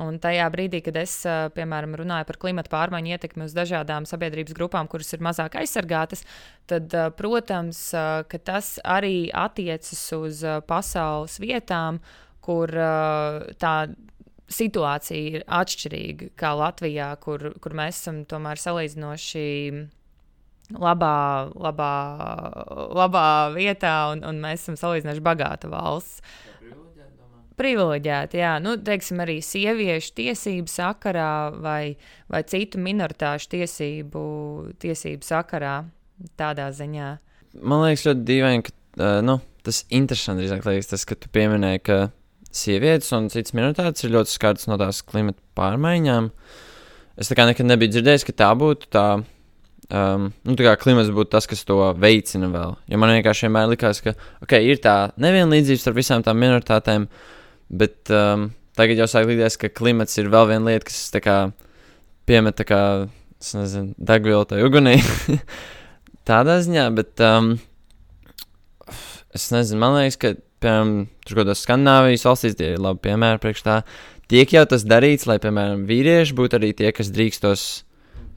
[0.03, 4.59] Un tajā brīdī, kad es, uh, piemēram, runāju par klimatu pārmaiņu ietekmi uz dažādām sabiedrības
[4.59, 6.27] grupām, kuras ir mazāk aizsargātas,
[6.67, 12.03] tad, uh, protams, uh, tas arī attiecas uz pasaules vietām,
[12.49, 12.73] kur
[13.61, 13.75] tā
[14.49, 19.47] situācija ir atšķirīga kā Latvijā, kur, kur mēs esam tomēr salīdzinoši
[20.77, 21.17] labā,
[21.57, 21.95] labā,
[22.97, 26.23] labā vietā un, un mēs esam salīdzinoši bagāta valsts.
[27.59, 31.97] Privileģēti, jā, nu, teiksim, arī sieviešu tiesību sakarā vai,
[32.31, 34.21] vai citu minoritāšu tiesību,
[34.79, 35.81] tiesību sakarā,
[36.39, 37.09] tādā ziņā.
[37.59, 41.99] Man liekas, ļoti dīvaini, ka uh, nu, tas interesanti, liekas, tas, ka tu pieminēji, ka
[42.55, 46.31] sievietes un citas minoritātes ir ļoti skartas no tās klimata pārmaiņām.
[47.19, 49.09] Es tā kā nekad nebiju dzirdējis, ka tā būtu tā.
[49.89, 52.75] Um, nu, tā kā klimats būtu tas, kas to veicina vēl.
[52.93, 54.13] Jo man vienkārši vienmēr likās, ka
[54.45, 57.07] okay, ir tā nevienlīdzība starp visām tām minoritātēm,
[57.73, 61.39] bet um, tagad jau sāk likties, ka klimats ir vēl viena lieta, kas kā,
[62.29, 62.83] piemet kā,
[63.57, 64.99] nezinu, degvielu tai ugunī.
[66.29, 67.55] tādā ziņā, bet um,
[69.35, 70.95] es nezinu, man liekas, ka, piemēram,
[71.25, 73.77] tur kaut kādā Skandināvijas valstīs tie ir labi piemēri priekš tā.
[74.29, 77.65] Tiek jau tas darīts, lai, piemēram, vīrieši būtu arī tie, kas drīkstos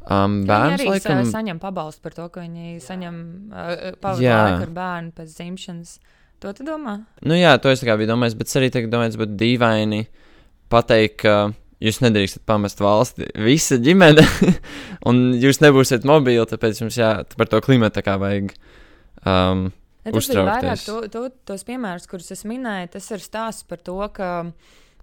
[0.07, 1.23] um, Viņi bērnus arī laikam.
[1.25, 3.17] sa saņem pabalstu par to, ka viņi saņem
[3.51, 4.37] uh, Jā.
[4.45, 5.97] laiku ar bērnu pēc dzimšanas.
[6.41, 7.01] To tu domā?
[7.21, 10.05] Nu jā, to es tā kā biju domājis, bet es arī tagad domāju, būtu dīvaini
[10.73, 11.35] pateikt, ka
[11.81, 14.23] jūs nedrīkstat pamest valsti, visa ģimene,
[15.09, 18.55] un jūs nebūsiet mobili, tāpēc jums jā, par to klimatu tā kā vajag.
[19.21, 19.69] Um,
[20.01, 22.89] Ne, tas bija vairāk to, to, tos piemērus, kurus es minēju.
[22.95, 24.29] Tas ir stāsts par to, ka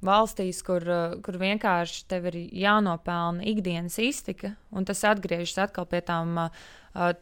[0.04, 6.02] valstīs, kur, uh, kur vienkārši tev ir jānopelna ikdienas iztika, un tas atgriežas atkal pie
[6.06, 6.66] tām uh,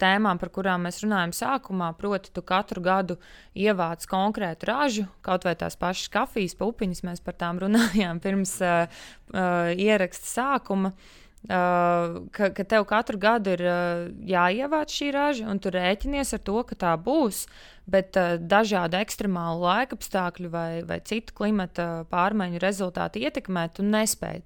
[0.01, 1.91] tēmām, par kurām mēs runājam sākumā.
[2.01, 3.19] Proti, tu katru gadu
[3.57, 8.89] ievāc konkrētu ražu, kaut vai tās pašas kafijas pupiņas, mēs par tām runājām pirms uh,
[9.33, 10.93] uh, ieraksta sākuma.
[10.97, 16.43] Uh, ka, ka tev katru gadu ir uh, jāievāc šī raža, un tu rēķinies ar
[16.47, 17.45] to, ka tā būs.
[17.87, 24.43] Bet uh, dažādu ekstremālu laikapstākļu vai, vai citu klimata pārmaiņu rezultātu ietekmē, tu nespēji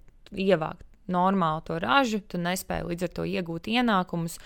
[0.50, 4.38] ievākt normāli to ražu, tu nespēji līdz ar to iegūt ienākumus.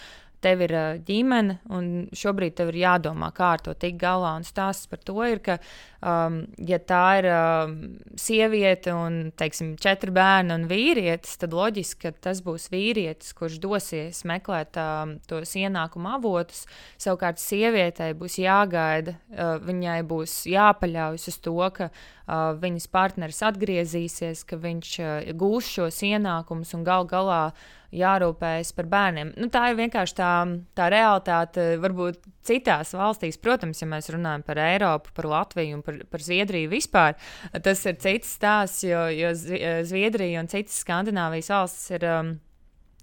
[0.44, 4.35] Tev ir uh, ģimene, un šobrīd tev ir jādomā, kā ar to tikt galā.
[4.37, 5.57] Un stāsts par to ir, ka,
[6.04, 7.74] um, ja tā ir um,
[8.20, 14.20] sieviete un, teiksim, četri bērni un vīrietis, tad loģiski, ka tas būs vīrietis, kurš dosies
[14.28, 16.66] meklēt um, tos ienākumu avotus.
[17.00, 24.44] Savukārt, sievietei būs jāgaida, uh, viņai būs jāpaļaujas uz to, ka uh, viņas partneris atgriezīsies,
[24.44, 27.46] ka viņš uh, gūs šos ienākumus un gal galā
[27.94, 29.33] jārūpējas par bērniem.
[29.40, 30.30] Nu, tā ir vienkārši tā,
[30.78, 31.66] tā realitāte.
[31.83, 36.72] Varbūt citās valstīs, protams, ja mēs runājam par Eiropu, par Latviju un par, par Zviedriju
[36.72, 37.16] vispār,
[37.64, 42.11] tas ir cits stāsts, jo, jo Zvi- Zviedrija un citas Skandināvijas valstis ir.
[42.11, 42.35] Um,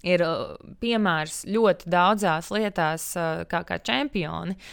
[0.01, 4.63] Ir uh, piemērs ļoti daudzās lietās, uh, kā, kā čempioni uh,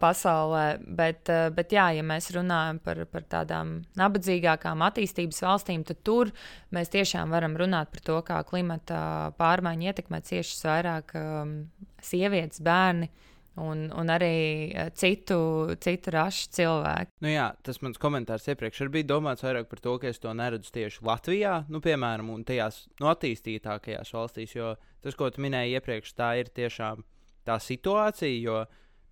[0.00, 0.64] pasaulē.
[0.80, 6.32] Bet, bet, jā, ja mēs runājam par, par tādām nabadzīgākām attīstības valstīm, tad tur
[6.74, 9.00] mēs tiešām varam runāt par to, kā klimata
[9.40, 11.56] pārmaiņu ietekmē cieši vairāk um,
[12.04, 13.10] sievietes, bērni
[13.58, 15.38] un, un arī citu,
[15.82, 17.14] citu rašu cilvēku.
[17.24, 20.32] Nu jā, tas mans komentārs iepriekš arī bija domāts vairāk par to, ka es to
[20.36, 24.54] neredzu tieši Latvijā, nu, piemēram, un tajās nu, attīstītākajās valstīs.
[24.56, 27.02] Jo tas, ko tu minēji iepriekš, tā ir tiešām
[27.48, 28.38] tā situācija.
[28.38, 28.62] Jo,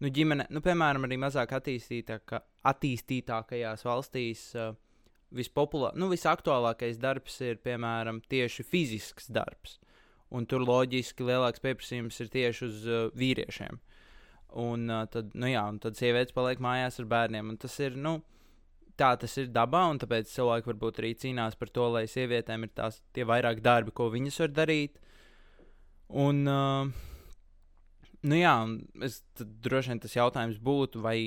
[0.03, 4.51] nu, ģimene, nu, piemēram, arī mazāk attīstītāka, attīstītākajās valstīs.
[4.57, 4.75] Uh,
[5.37, 9.81] Vispopulā, nu, visaktuālākais darbs ir, piemēram, tieši fizisks darbs.
[10.31, 13.81] Un tur loģiski lielāks pieprasījums ir tieši uz uh, vīriešiem.
[14.63, 17.51] Un, uh, tad, nu, jā, un tad sievietes paliek mājās ar bērniem.
[17.63, 18.21] Tas ir, nu,
[18.99, 22.73] tā tas ir dabā, un tāpēc cilvēki varbūt arī cīnās par to, lai sievietēm ir
[22.79, 25.03] tās tie vairāk darbi, ko viņas var darīt.
[26.23, 27.16] Un, uh,
[28.27, 31.19] nu, jā, un es droši vien tas jautājums būtu, vai,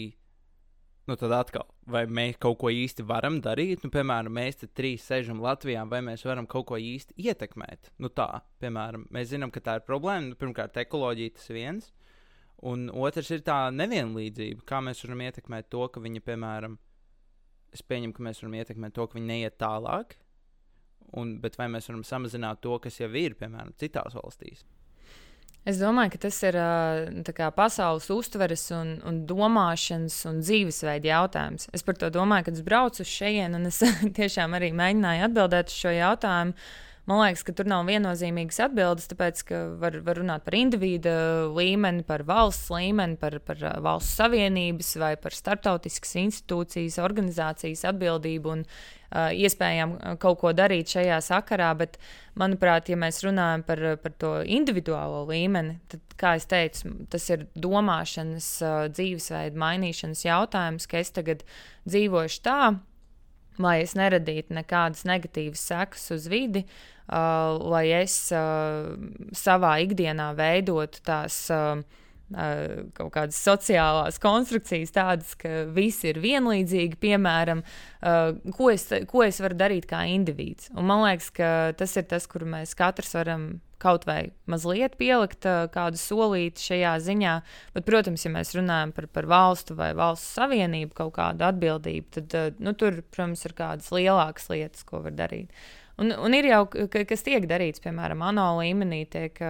[1.09, 3.85] nu, tad atkal, vai mēs kaut ko īsti varam darīt.
[3.85, 7.93] Nu, piemēram, mēs te trīs sēžam Latvijā, vai mēs varam kaut ko īsti ietekmēt.
[8.03, 10.31] Nu, tā, piemēram, mēs zinām, ka tā ir problēma.
[10.31, 11.91] Nu, pirmkārt, ekoloģija tas viens.
[12.69, 16.75] Un otrs ir tā nevienlīdzība, kā mēs varam ietekmēt to, ka viņi, piemēram,
[17.71, 20.17] es pieņemu, ka mēs varam ietekmēt to, ka viņi neiet tālāk,
[21.15, 24.65] un, bet vai mēs varam samazināt to, kas jau ir, piemēram, citās valstīs?
[25.67, 26.56] Es domāju, ka tas ir
[27.36, 31.67] kā pasaules uztveres, un, un domāšanas un dzīvesveida jautājums.
[31.76, 33.82] Es par to domāju, kad es braucu uz šejienu, un es
[34.19, 36.56] tiešām arī mēģināju atbildēt uz šo jautājumu.
[37.10, 41.10] Man liekas, ka tur nav viennozīmīgas atbildes, tāpēc, ka var, var runāt par individu
[41.56, 48.52] līmeni, par valsts līmeni, par, par ā, valsts savienības vai par starptautiskas institūcijas, organizācijas atbildību
[48.54, 51.72] un uh, iespējām ā, kaut ko darīt šajā sakarā.
[51.80, 51.98] Bet,
[52.38, 57.48] manuprāt, ja mēs runājam par, par to individuālo līmeni, tad, kā jau teicu, tas ir
[57.58, 61.41] domāšanas, ā, dzīvesveida mainīšanas jautājums, ka es tagad
[61.89, 62.62] dzīvošu tā,
[63.60, 68.91] lai es neradītu nekādas negatīvas sekas uz vidi, uh, lai es uh,
[69.36, 71.48] savā ikdienā veidotu tās.
[71.54, 71.82] Uh,
[72.30, 77.63] Uh, kaut kādas sociālās konstrukcijas, tādas, ka visi ir vienlīdzīgi, piemēram,
[78.06, 80.69] uh, ko, es, ko es varu darīt kā indivīds.
[80.78, 83.48] Un man liekas, ka tas ir tas, kur mēs katrs varam
[83.82, 87.33] kaut vai mazliet pielikt uh, kādu solīti šajā ziņā.
[87.73, 92.38] Bet, protams, ja mēs runājam par, par valstu vai valsts savienību, kaut kādu atbildību, tad
[92.38, 95.50] uh, nu, tur, protams, ir kādas lielākas lietas, ko var darīt.
[96.00, 99.41] Un, un ir jau ka- kas tiek darīts, piemēram, ANO līmenī, tiek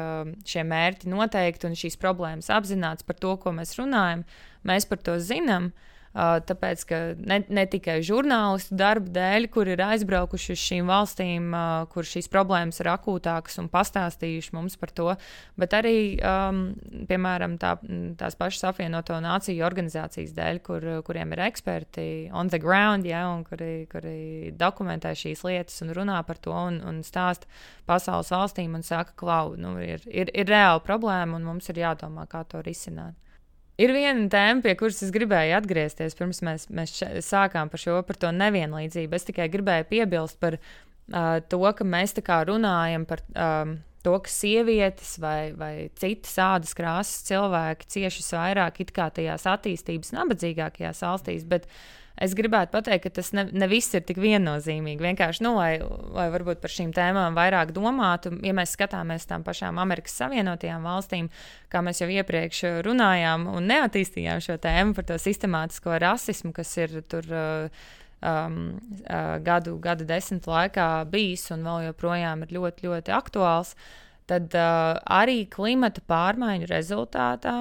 [0.50, 4.26] šie mērķi noteikti un šīs problēmas apzināts par to, ko mēs runājam.
[4.66, 5.70] Mēs par to zinām.
[5.70, 11.54] Uh, tāpēc, ka ne, ne tikai žurnālistu darba dēļ, kur ir aizbraukuši uz šīm valstīm,
[11.94, 15.08] kur šīs problēmas ir akūtākas un pastāstījuši mums par to,
[15.60, 16.64] bet arī, um,
[17.10, 17.76] piemēram, tā,
[18.18, 23.46] tās pašas apvienoto nāciju organizācijas dēļ, kur, kuriem ir eksperti on the ground, ja, un
[23.46, 27.46] kuri, kuri dokumentē šīs lietas un runā par to un, un stāsta
[27.90, 32.26] pasaules valstīm un saka, klau, nu, ir, ir, ir reāla problēma un mums ir jādomā,
[32.30, 33.14] kā to risināt.
[33.80, 38.20] Ir viena tēma, pie kuras es gribēju atgriezties, pirms mēs, mēs sākām par šo par
[38.36, 39.16] nevienlīdzību.
[39.16, 44.16] Es tikai gribēju piebilst par uh, to, ka mēs tā kā runājam par um, to,
[44.24, 51.04] ka sievietes vai, vai citas ādas krāsas cilvēki cieši vairāk it kā tajās attīstības nabadzīgākajās
[51.04, 51.48] valstīs.
[51.50, 51.68] Bet,
[52.20, 55.04] es gribētu pateikt, ka tas ne, ne viss ir tik viennozīmīgi.
[55.04, 55.72] Vienkārši, nu, lai,
[56.16, 61.32] lai varbūt par šīm tēmām vairāk domātu, ja mēs skatāmies tām pašām Amerikas Savienotajām valstīm,
[61.72, 67.02] kā mēs jau iepriekš runājām un neattīstījām šo tēmu par to sistemātisko rasismu, kas ir
[67.08, 67.32] tur.
[67.32, 67.88] Uh,
[68.22, 68.60] um,
[69.06, 73.74] uh, gadu, gadu desmit laikā bijis un vēl joprojām ir ļoti, ļoti aktuāls,
[74.30, 77.58] tad uh, arī klimata pārmaiņu rezultātā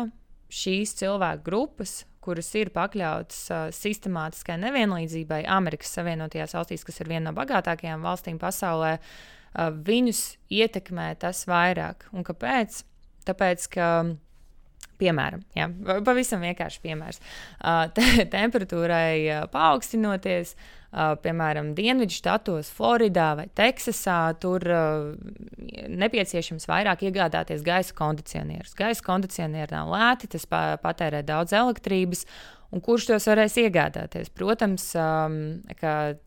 [0.53, 7.31] šīs cilvēku grupas, kuras ir pakļautas uh, sistemātiskai nevienlīdzībai Amerikas Savienotajās valstīs, kas ir viena
[7.31, 12.09] no bagātākajām valstīm pasaulē, uh, viņus ietekmē tas vairāk.
[12.13, 12.83] Un kāpēc?
[13.29, 13.89] Tāpēc, ka
[14.99, 15.69] Piemēram, jā,
[16.07, 17.21] pavisam vienkārši piemērs.
[17.61, 24.65] Uh, te, temperatūrai uh, paaugstinoties, uh, piemēram, Dienvidu štatos, Floridā vai Teksasā, tur
[25.89, 28.75] nepieciešams vairāk iegādāties gaisa kondicionierus.
[28.79, 32.27] Gaisa kondicionieri nav lēti, tas pa, patērē daudz elektrības,
[32.69, 34.29] Un kurš tos varēs iegādāties?
[34.37, 35.37] Protams, um,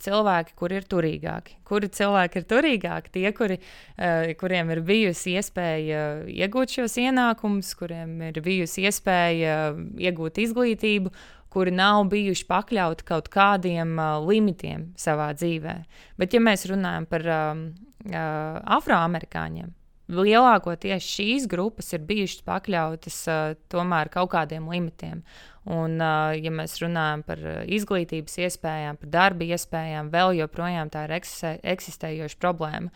[0.02, 1.60] cilvēki, kuri ir turīgāki.
[1.70, 3.12] Kuri cilvēki ir turīgāki?
[3.14, 9.60] Tie, kuri, uh, kuriem ir bijusi iespēja iegūt šos ienākumus, kuriem ir bijusi iespēja
[10.02, 11.14] iegūt izglītību,
[11.54, 15.78] kuri nav bijuši pakļauti kaut kādiem uh, limitiem savā dzīvē.
[16.18, 17.64] Bet, ja mēs runājam par um,
[18.08, 19.70] uh, afroamerikāņiem,
[20.14, 25.24] lielākoties šīs grupas ir bijušas pakļautas uh, tomēr kaut kādiem limitiem.
[25.62, 31.18] Un, uh, ja mēs runājam par izglītības iespējām, par darba iespējām, vēl joprojām tā ir
[31.20, 32.89] eksistē, eksistējoša problēma.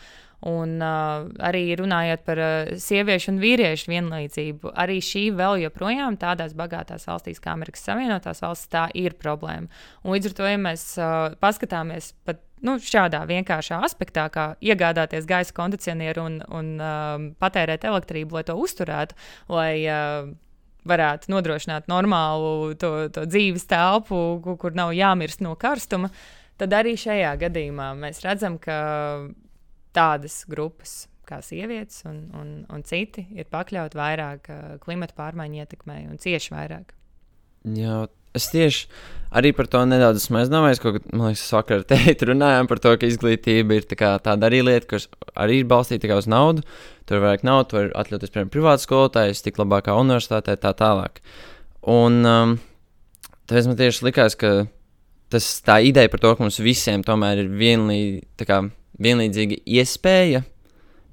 [0.45, 6.53] Un uh, arī runājot par uh, sieviešu un vīriešu vienlīdzību, arī šī vēl joprojām tādās
[6.57, 9.71] bagātās valstīs kā Amerikas Savienotās valstis, tā ir problēma.
[10.03, 15.27] Un līdz ar to, ja mēs uh, paskatāmies pat nu, šādā vienkāršā aspektā, kā iegādāties
[15.29, 19.17] gaisa kondicionieru un, un uh, patērēt elektrību, lai to uzturētu,
[19.53, 20.31] lai uh,
[20.85, 24.19] varētu nodrošināt normālu to, to dzīves telpu,
[24.61, 26.11] kur nav jāmirst no karstuma,
[26.61, 28.77] tad arī šajā gadījumā mēs redzam, ka
[29.95, 34.51] tādas grupas kā sievietes un, un, un citi ir pakļauti vairāk
[34.83, 36.93] klimata pārmaiņu ietekmei un cieši vairāk.
[37.73, 38.03] Jā,
[38.35, 38.87] es tieši
[39.35, 40.81] arī par to nedaudz esmu aizdomājies.
[41.11, 45.09] Man liekas, vakar teikt, runājām par to, ka izglītība ir tā tāda arī lieta, kas
[45.35, 46.63] arī ir balstīta uz naudu.
[47.09, 51.19] Tur vajag naudu, var atļauties, piemēram, privātu skolotājus, tik labākā universitātē, tā tālāk.
[51.91, 52.55] Un um,
[53.45, 54.55] tāpēc man tieši likās, ka
[55.33, 57.99] tas tā ideja par to, ka mums visiem tomēr ir vienlī,
[58.41, 58.63] kā,
[59.01, 60.41] vienlīdzīga iespēja,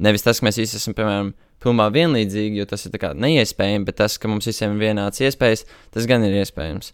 [0.03, 4.19] nevis tas, ka mēs visi esam, piemēram, pilnībā vienlīdzīgi, jo tas ir neiespējami, bet tas,
[4.19, 6.93] ka mums visiem ir vienāds iespējas, tas gan ir iespējams.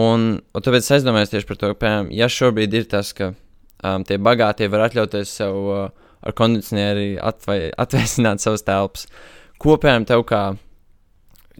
[0.00, 3.32] Un, un tāpēc es aizdomājos tieši par to, ka, piemēram, ja šobrīd ir tas, ka
[3.32, 5.82] um, tie bagātie var atļauties sev uh,
[6.22, 9.08] ar kondicionieri atvēsināt savas telpas,
[9.60, 10.42] ko, piemēram, tev kā,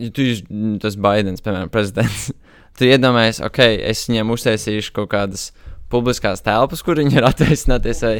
[0.00, 2.30] ja tu esi tas Baidens, piemēram, prezidents,
[2.78, 3.60] tu iedomājies, ok,
[3.92, 5.50] es viņiem uztaisīšu kaut kādas
[5.92, 8.04] publiskās telpas, kur viņi var atvēsināties.
[8.06, 8.16] Vai,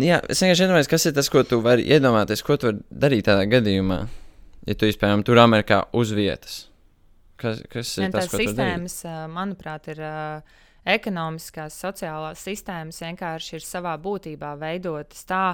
[0.00, 3.26] Jā, es vienkārši iedomājos, kas ir tas, ko tu vari iedomāties, ko tu vari darīt
[3.28, 3.98] tādā gadījumā,
[4.68, 6.62] ja tu, piemēram, tur Amerikā uz vietas.
[7.36, 9.00] Kas, kas ir tas, ko sistēmas,
[9.34, 15.44] manuprāt, ir uh, ekonomiskās, sociālās sistēmas vienkārši ir savā būtībā veidotas tā,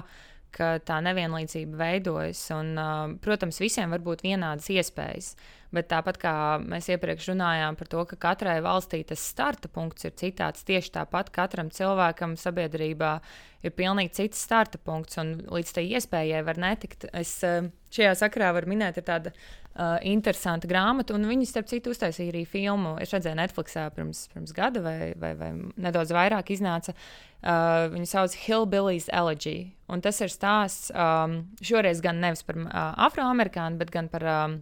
[0.55, 2.45] ka tā nevienlīdzība veidojas.
[2.55, 5.33] Un, uh, protams, visiem var būt vienādas iespējas.
[5.75, 10.15] Bet tāpat kā mēs iepriekš runājām par to, ka katrai valstī tas starta punkts ir
[10.17, 13.11] citāds, tieši tāpat katram cilvēkam sabiedrībā
[13.61, 17.05] ir pilnīgi cits starta punkts, un līdz tai iespējai var netikt.
[17.13, 17.35] Es
[17.93, 22.45] šajā sakarā varu minēt, ir tāda uh, interesanta grāmata, un viņi, starp citu, uztaisīja arī
[22.49, 22.95] filmu.
[23.03, 26.95] Es redzēju, Netflixā pirms, pirms gada vai, vai, vai nedaudz vairāk iznāca.
[27.39, 29.75] Uh, viņu sauc Hillbillies Elegy.
[29.89, 34.59] Un tas ir stāsts um, šoreiz gan nevis par uh, afroamerikānu, bet gan par um,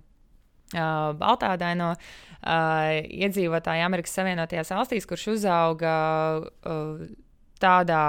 [0.73, 5.95] uh, baltādaino uh, iedzīvotāju Amerikas Savienotajās valstīs, kurš uzauga
[6.43, 7.07] uh,
[7.61, 8.03] tādā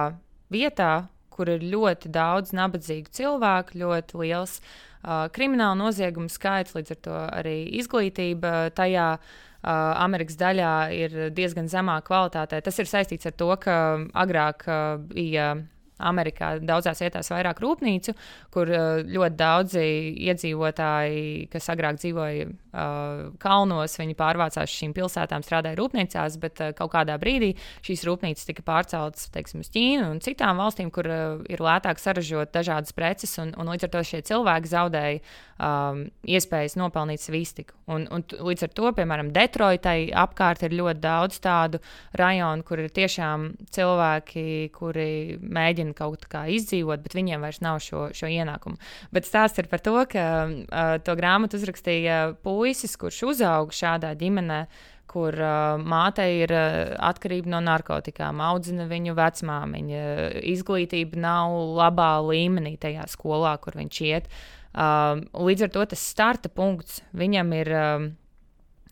[0.53, 7.03] vietā, kur ir ļoti daudz nabadzīgu cilvēku, ļoti liels uh, kriminālu noziegumu skaits, līdz ar
[7.05, 9.13] to arī izglītība tajā
[9.59, 12.61] Amerikas daļā ir diezgan zemā kvalitātē.
[12.63, 13.75] Tas ir saistīts ar to, ka
[14.15, 14.63] agrāk
[15.11, 15.49] bija
[15.99, 18.15] Amerikā daudzās vietās vairāk rūpnīcu,
[18.55, 19.85] kur uh, ļoti daudzi
[20.29, 26.93] iedzīvotāji, kas agrāk dzīvoja uh, kalnos, viņi pārvācās šīm pilsētām, strādāja rūpnīcās, bet uh, kaut
[26.95, 27.55] kādā brīdī
[27.87, 32.95] šīs rūpnīcas tika pārceltas teiksim, uz Ķīnu un citām valstīm, kur ir lētāk saražot dažādas
[32.97, 35.21] preces, un, un līdz ar to šie cilvēki zaudēja
[35.59, 37.77] um, iespējas nopelnīt savu iztiku.
[37.89, 41.81] Un, un līdz ar to, piemēram, Detroitai apkārt ir ļoti daudz tādu
[42.19, 44.45] rajonu, kur ir tiešām cilvēki,
[44.77, 48.79] kuri mēģina mēģina kaut kā izdzīvot, bet viņiem vairs nav šo, šo ienākumu.
[49.13, 54.67] Bet stāsts ir par to, ka uh, to grāmatu uzrakstīja puisis, kurš uzauga šādā ģimenē
[55.09, 60.01] kur uh, mātei ir uh, atkarība no narkotikām, audzina viņu vecmāmiņa,
[60.45, 64.29] izglītība nav labā līmenī tajā skolā, kur viņš iet.
[64.77, 68.11] Uh, līdz ar to tas starta punkts viņam ir uh,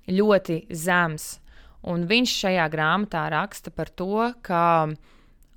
[0.09, 1.37] ļoti zems.
[1.87, 4.89] Un viņš šajā grāmatā raksta par to, ka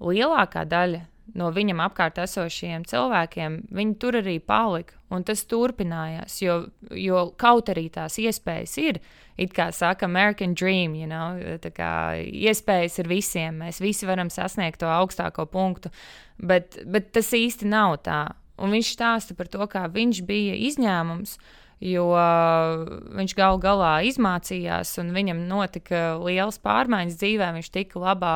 [0.03, 1.07] lielākā daļa
[1.37, 4.95] no viņam apkārt esošiem cilvēkiem, viņi tur arī palika.
[5.09, 6.59] Un tas turpinājās, jo,
[6.93, 8.99] jo kaut arī tās iespējas ir,
[9.41, 14.29] it kā saka, American Dream, you know, tā kā iespējas ir visiem, mēs visi varam
[14.29, 15.89] sasniegt to augstāko punktu,
[16.37, 18.21] bet, bet tas īsti nav tā.
[18.59, 21.39] Un viņš stāsta par to, kā viņš bija izņēmums,
[21.79, 22.09] jo
[23.15, 28.35] viņš galu galā izmācījās, un viņam notika liels pārmaiņas dzīvē, viņš tika labā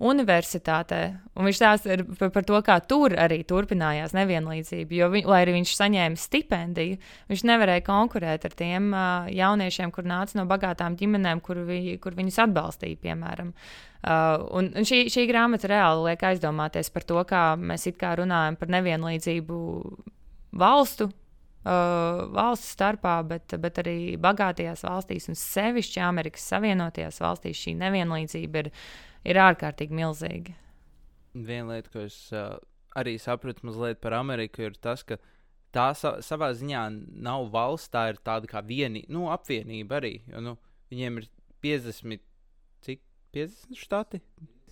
[0.00, 1.00] universitātē.
[1.36, 4.96] Un viņš stāsta par, par to, kā tur arī turpinājās nevienlīdzība.
[4.96, 6.96] Jo, vi, lai arī viņš saņēma stipendiju,
[7.30, 12.16] viņš nevarēja konkurēt ar tiem uh, jauniešiem, kur nāca no bagātām ģimenēm, kur, vi, kur
[12.16, 13.52] viņus atbalstīja, piemēram.
[14.00, 18.14] Uh, un, un šī, šī grāmata reāli liek aizdomāties par to, kā mēs it kā
[18.16, 19.60] runājam par nevienlīdzību
[20.56, 21.10] valstu
[21.60, 28.62] Uh, valsts starpā, bet, bet arī bagātajās valstīs, un sevišķi Amerikas Savienotajās valstīs, šī nevienlīdzība
[28.62, 28.70] ir,
[29.28, 30.54] ir ārkārtīgi milzīga.
[31.36, 32.54] Viena lieta, ko es uh,
[32.96, 35.20] arī sapratu mazliet par Ameriku, ir tas, ka
[35.76, 36.86] tā sa savā ziņā
[37.28, 40.14] nav valsts, tā ir tāda kā vieni, nu, apvienība arī.
[40.32, 40.56] Jo, nu,
[40.88, 41.28] viņiem ir
[41.60, 42.24] 50,
[42.88, 43.04] cik
[43.36, 44.22] 50 štati?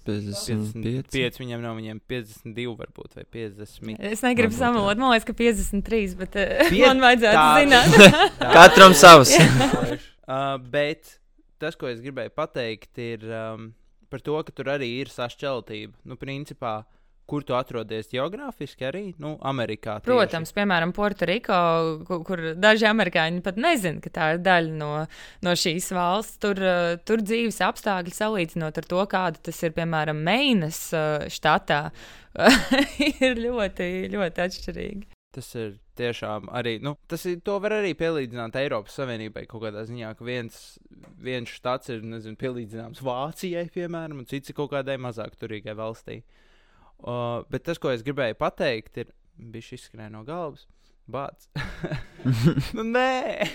[0.09, 1.13] 55.
[1.13, 3.97] 5 viņam nav, viņiem 52 varbūt, vai 50.
[4.11, 7.99] Es negribu samalot, man liekas, ka 53, bet uh, Pie- man vajadzētu tā- zināt.
[8.59, 9.35] Katram savs.
[9.37, 11.19] uh, bet
[11.61, 13.71] tas, ko es gribēju pateikt, ir um,
[14.13, 15.93] par to, ka tur arī ir sašķeltība.
[16.09, 16.79] Nu, principā,
[17.29, 19.99] kur tu atrodies geogrāfiski arī, nu, Amerikā.
[19.99, 20.09] tieši.
[20.09, 21.59] Protams, piemēram, Puertoriko,
[22.09, 24.93] kur, kur daži amerikāņi pat nezina, ka tā ir daļa no,
[25.45, 26.41] no šīs valsts.
[26.43, 31.83] Tur, uh, tur dzīves apstākļi salīdzinot ar to, kāda tas ir, piemēram, Meinas uh, štatā,
[33.29, 35.07] ir ļoti, ļoti atšķirīgi.
[35.37, 36.79] Tas ir tiešām arī.
[36.81, 40.79] Nu, tas ir, to var arī pielīdzināt Eiropas Savienībai kaut kādā ziņā, ka viens,
[41.21, 46.23] viens štats ir nezinu, pielīdzināms Vācijai, piemēram, un cits ir kaut kādai mazāk turīgai valstī.
[46.23, 46.45] Uh,
[47.51, 50.67] bet tas, ko es gribēju pateikt, ir bijis izskrējis no galvas.
[51.09, 51.49] Bācis.
[52.77, 53.47] nu, nē,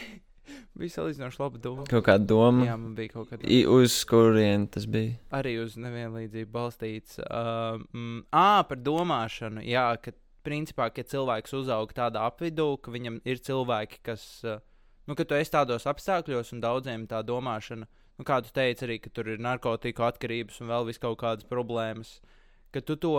[0.80, 1.86] bija salīdzinoši laba doma.
[1.90, 5.20] Kaut kāda doma, Jā, man bija kaut kāda I, uz kurien tas bija.
[5.38, 7.20] arī uz nevienlīdzību balstīts.
[7.22, 9.62] Uh, mm, à, par domāšanu.
[9.70, 14.58] Jā, ka principā, ka cilvēks uzaug tādā apvidū, ka viņam ir cilvēki, kas, uh,
[15.06, 17.86] nu, ka tu esi tādos apstākļos, un daudziem tā domāšana,
[18.18, 21.46] nu, kā tu teici, arī, ka tur ir narkotiku atkarības un vēl vis kaut kādas
[21.48, 22.18] problēmas,
[22.74, 23.16] ka tu to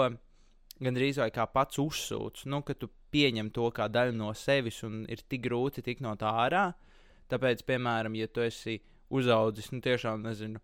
[0.82, 5.05] gandrīz vai kā pats uzsūc, nu, ka tu pieņem to kā daļu no sevis un
[5.11, 6.66] ir tik grūti tikt no tā ārā.
[7.30, 8.80] Tāpēc, piemēram, ja tu esi
[9.14, 10.61] uzaudzis, nu, tiešām nezinu,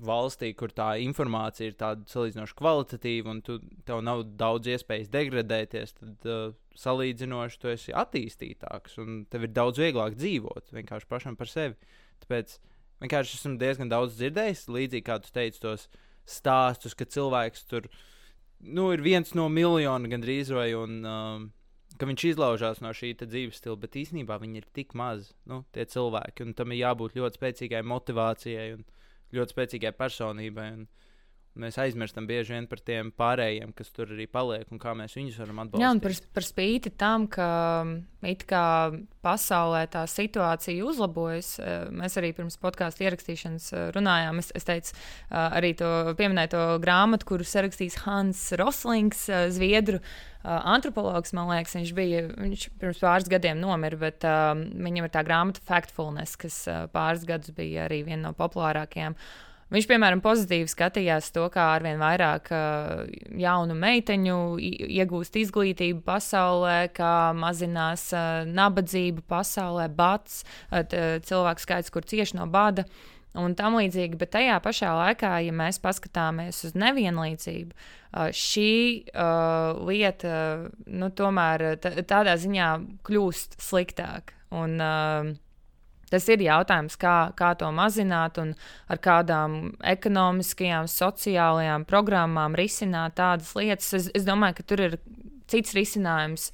[0.00, 5.94] valstī, kur tā informācija ir tāda salīdzinoši kvalitatīva, un tu, tev nav daudz iespējas degradēties,
[5.98, 11.50] tad uh, salīdzinoši tu esi attīstītāks, un tev ir daudz vieglāk dzīvot vienkārši pašam par
[11.50, 11.74] sevi.
[12.22, 12.56] Tāpēc
[13.02, 15.88] vienkārši esmu diezgan daudz dzirdējis, līdzīgi kā tu teici, tos
[16.30, 17.88] stāstus, ka cilvēks tur
[18.60, 21.00] nu, ir viens no miljoniem gandrīz vai un.
[21.06, 21.48] Um,
[22.00, 25.82] Ka viņš izlaužās no šī dzīves stila, bet īsnībā viņi ir tik mazi, nu, tie
[25.84, 26.46] cilvēki.
[26.46, 28.84] Un tam ir jābūt ļoti spēcīgai motivācijai un
[29.36, 30.68] ļoti spēcīgai personībai.
[30.78, 31.09] Un, un
[31.58, 35.40] mēs aizmirstam bieži vien par tiem pārējiem, kas tur arī paliek un kā mēs viņus
[35.42, 35.84] varam atbalstīt.
[35.84, 37.48] Jā, un par, par spīti tam, ka
[38.30, 38.64] it kā
[39.24, 44.40] pasaulē tā situācija uzlabojas, eh, mēs arī pirms podkāstu ierakstīšanas eh, runājām.
[44.42, 45.90] Es, es teicu, eh, arī to
[46.20, 50.00] pieminēju to grāmatu, kuru sarakstījis Hans Roslings, Zviedru
[50.44, 51.34] antropologs.
[51.36, 55.60] Man liekas, viņš bija viņš pirms pāris gadiem nomira, bet um, viņam ir tā grāmata
[55.66, 59.18] Factfulness, kas uh, pāris gadus bija arī viena no populārākajām.
[59.70, 63.04] Viņš, piemēram, pozitīvi skatījās to, kā arvien vairāk uh,
[63.38, 70.42] jaunu meiteņu iegūst izglītību pasaulē, kā mazinās uh, nabadzība pasaulē, bats,
[70.72, 70.82] uh,
[71.22, 72.86] cilvēku skaits, kur cieši no bada.
[73.38, 77.76] Un tam līdzīgi, bet tajā pašā laikā, ja mēs paskatāmies uz nevienlīdzību,
[78.34, 78.72] šī
[79.14, 80.32] uh, lieta
[80.90, 81.78] nu, tomēr
[82.10, 82.72] tādā ziņā
[83.06, 84.34] kļūst sliktāka.
[84.50, 85.30] Un, uh,
[86.10, 88.56] Tas ir jautājums, kā, kā to mazināt un
[88.90, 93.92] ar kādām ekonomiskajām, sociālajām programmām risināt tādas lietas.
[93.94, 94.98] Es, es domāju, ka tur ir
[95.50, 96.50] cits risinājums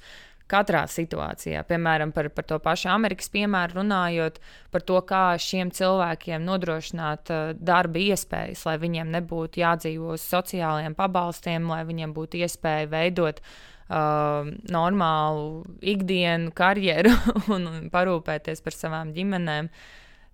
[0.47, 1.63] katrā situācijā.
[1.67, 4.37] Piemēram, par, par to pašu Amerikas piemēru runājot,
[4.71, 10.95] par to, kā šiem cilvēkiem nodrošināt uh, darba iespējas, lai viņiem nebūtu jādzīvo uz sociālajiem
[10.95, 13.57] pabalstiem, lai viņiem būtu iespēja veidot uh,
[13.89, 17.13] uh, normālu ikdienu, karjeru
[17.53, 19.71] un, un parūpēties par savām ģimenēm.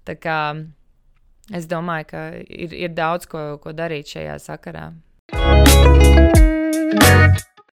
[0.08, 0.40] Tā kā
[1.54, 4.92] es domāju, ka ir, ir daudz ko, ko darīt šajā sakarā.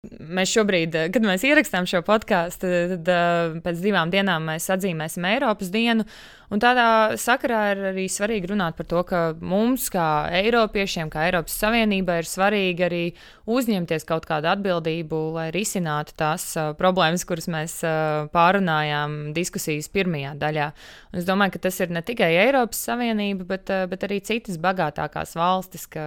[0.05, 5.71] Mēs šobrīd, kad mēs ierakstām šo podkāstu, tad uh, pēc divām dienām mēs atzīmēsim Eiropas
[5.73, 6.05] dienu.
[6.53, 11.57] Un tādā sakarā ir arī svarīgi runāt par to, ka mums, kā Eiropiešiem, kā Eiropas
[11.59, 13.03] Savienībai, ir svarīgi arī
[13.51, 20.37] uzņemties kaut kādu atbildību, lai risinātu tās uh, problēmas, kuras mēs uh, pārunājām diskusijas pirmajā
[20.39, 20.71] daļā.
[21.11, 24.61] Un es domāju, ka tas ir ne tikai Eiropas Savienība, bet, uh, bet arī citas
[24.63, 26.07] bagātākās valstis, ka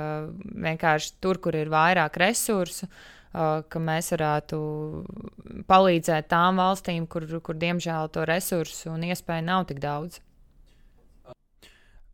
[0.55, 2.87] vienkārši tur, kur ir vairāk resursu,
[3.33, 4.57] ka mēs varētu
[5.69, 10.21] palīdzēt tām valstīm, kur, kur diemžēl to resursu un iespēju nav tik daudz.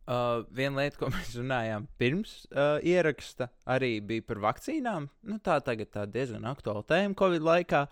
[0.06, 5.08] Uh, viena lieta, ko mēs runājām pirms uh, ieraksta, arī bija par vakcīnām.
[5.26, 7.86] Nu, tā tagad tā diezgan aktuāla tēma Covid laikā.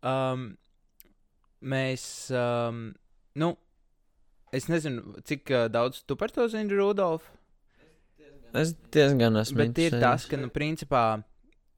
[0.00, 0.46] Um,
[1.60, 2.86] mēs, um,
[3.36, 3.50] nu,
[4.56, 7.28] es nezinu, cik uh, daudz tu par to zini, Rudolf.
[8.56, 9.60] Es diezgan esmu.
[9.60, 11.20] Bet ir tas, ka, nu, principā,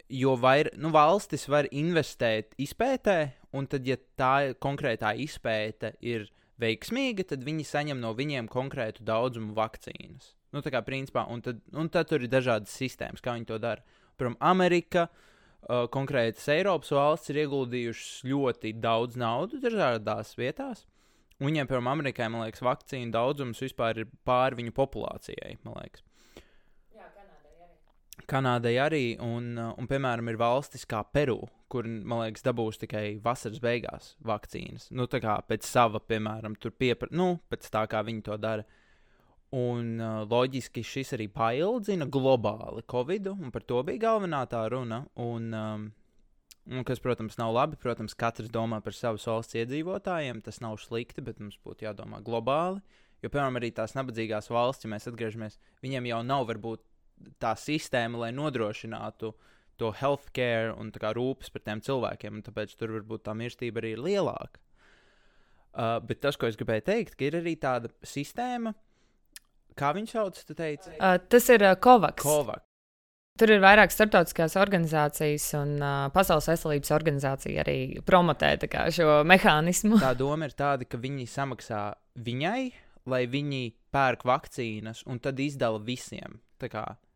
[0.09, 3.19] jo vairāk nu, valstis var investēt izpētē,
[3.57, 6.29] un tad, ja tā konkrētā izpēte ir
[6.63, 10.35] veiksmīga, tad viņi saņem no viņiem konkrētu daudzumu vakcīnas.
[10.53, 13.59] Nu, tā kā principā, un tad, un tad tur ir dažādas sistēmas, kā viņi to
[13.63, 13.85] dara.
[14.21, 20.85] Piemēram, Amerika, uh, konkrētas Eiropas valsts ir ieguldījušas ļoti daudz naudas dažādās vietās.
[21.41, 25.57] Un viņiem, piemēram, Amerikai, man liekas, vakcīnu daudzums vispār ir pāri viņu populācijai.
[25.65, 26.05] Kanādai arī.
[28.29, 31.41] Kanādai arī, un, uh, un, piemēram, ir valstis kā Peru,
[31.73, 34.91] kur, man liekas, dabūs tikai vasaras beigās vakcīnas.
[34.93, 38.67] Nu, tā kā pēc sava, piemēram, tur pieprasa, nu, pēc tā kā viņi to dara.
[39.57, 45.03] Un uh, loģiski šis arī paildzina globāli Covid, un par to bija galvenā tā runa.
[45.21, 45.89] Un, um,
[46.69, 47.81] un kas, protams, nav labi.
[47.81, 50.41] Protams, katrs domā par savas valsts iedzīvotājiem.
[50.45, 52.81] Tas nav slikti, bet mums būtu jādomā globāli.
[53.21, 56.81] Jo, piemēram, arī tās nabadzīgās valsts, ja mēs atgriežamies, viņiem jau nav varbūt
[57.43, 59.33] tā sistēma, lai nodrošinātu
[59.81, 64.05] to healthcare un rūpes par tiem cilvēkiem, un tāpēc tur varbūt tā mirstība arī ir
[64.05, 64.61] lielāka.
[65.73, 68.75] Uh, bet tas, ko es gribēju teikt, ir arī tāda sistēma,
[69.79, 70.43] kā viņi sauc?
[70.53, 72.21] Uh, tas ir uh, COVAX.
[72.21, 72.67] COVAX.
[73.41, 79.97] Tur ir vairāk starptautiskās organizācijas, un uh, Pasaules veselības organizācija arī promotē kā, šo mehānismu.
[80.03, 81.81] Tā doma ir tāda, ka viņi samaksā
[82.21, 82.67] viņai,
[83.09, 83.63] lai viņi
[83.95, 86.37] pērk vakcīnas un tad izdala visiem.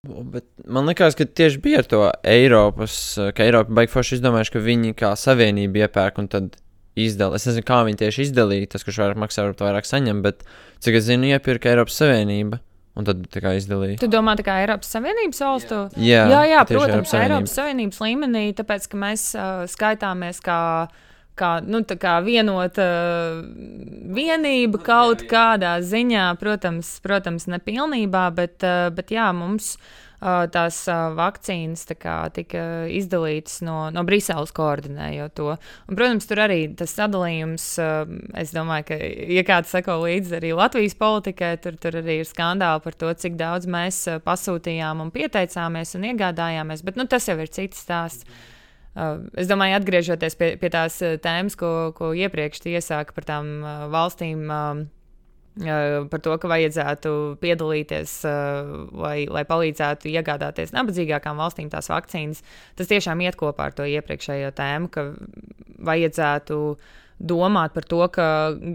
[0.05, 4.95] Bet man liekas, ka tieši bija ar to Eiropas, ka Eiropa forši izdomājuši, ka viņi
[4.99, 6.55] kā savienība iepērk un tad
[6.97, 7.39] izdala.
[7.39, 10.47] Es nezinu, kā viņi tieši izdalīja, tas, kurš vairāk maksā, varbūt vairāk saņem, bet
[10.85, 12.63] cik es zinu, iepirka Eiropas Savienība.
[12.97, 13.99] Un tad tā kā izdalīja.
[14.01, 15.81] Tu domā, tā kā Eiropas Savienības valstu?
[16.01, 17.27] Jā, jā, jā protams, Eiropas, Savienības.
[17.27, 20.61] Eiropas Savienības līmenī, tāpēc, ka mēs uh, skaitāmies kā
[21.39, 23.45] kā, nu, kā vienota uh,
[24.17, 31.13] vienība kaut kādā ziņā, protams, protams nepilnībā, bet, uh, bet jā, mums uh, tās uh,
[31.19, 35.53] vakcīnas tā kā, tika izdalītas no, no Briseles koordinējot to.
[35.87, 37.69] Un, protams, tur arī tas sadalījums,
[38.43, 39.01] es domāju, ka,
[39.37, 43.39] ja kāds seko līdzi arī Latvijas politikai, tur, tur arī ir skandāli par to, cik
[43.41, 48.27] daudz mēs pasūtījām un pieteicāmies un iegādājāmies, bet nu, tas jau ir cits stāsts.
[48.27, 48.37] Mm.
[48.37, 48.53] Uh,
[49.37, 53.89] es domāju, atgriežoties pie, pie tās uh, tēmas, ko, ko iepriekš iesāka par tām uh,
[53.93, 54.47] valstīm.
[54.51, 54.85] Uh,
[55.57, 58.11] par to, ka vajadzētu piedalīties,
[58.93, 62.43] lai, lai palīdzētu iegādāties nabadzīgākām valstīm tās vakcīnas.
[62.77, 65.07] Tas tiešām iet kopā ar to iepriekšējo tēmu, ka
[65.89, 68.27] vajadzētu uh, domāt par to, ka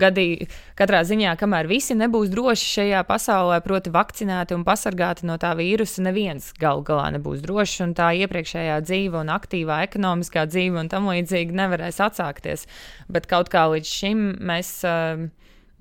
[0.01, 5.53] gadī, katrā ziņā, kamēr visi nebūs droši šajā pasaulē, proti, vakcinēti un pasargāti no tā
[5.57, 7.81] vīrusa, neviens galu galā nebūs drošs.
[7.85, 12.65] Un tā iepriekšējā dzīve un aktīvā ekonomiskā dzīve un tam līdzīgi nevarēs atsākties.
[13.11, 14.79] Bet kaut kā līdz šim mēs.
[14.87, 15.29] Uh,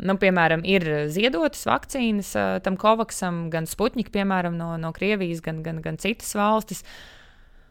[0.00, 5.60] nu, piemēram, ir ziedotas vakcīnas uh, tam Kovaksam, gan Sputņika, piemēram, no, no Krievijas, gan,
[5.66, 6.80] gan, gan citas valstis.
[6.80, 7.19] Uh,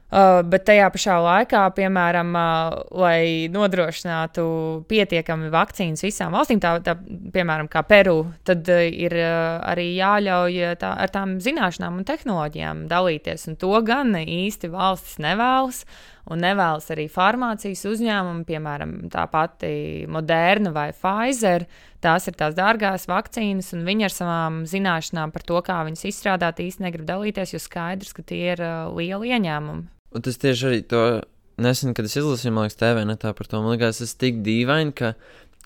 [0.10, 4.44] bet tajā pašā laikā, piemēram, uh, lai nodrošinātu
[4.90, 10.80] pietiekami vakcīnas visām valstīm, tā, tā piemēram, kā Peru, tad uh, ir uh, arī jāļauj
[10.82, 13.46] tā, ar tām zināšanām un tehnoloģijām dalīties.
[13.52, 15.84] Un to gan īsti valstis nevēlas.
[16.30, 21.66] Un nevēlas arī farmācijas uzņēmumi, piemēram, tā pati Moderna vai Pfizer.
[22.06, 26.62] Tās ir tās dārgās vakcīnas, un viņi ar savām zināšanām par to, kā viņas izstrādāt,
[26.66, 29.99] īstenībā negrib dalīties, jo skaidrs, ka tie ir uh, lieli ieņēmumi.
[30.16, 31.04] Un tas tieši arī to
[31.62, 34.96] nesen, kad es izlasīju, man liekas, TV netā par to, man liekas, tas tik dīvaini,
[34.98, 35.14] ka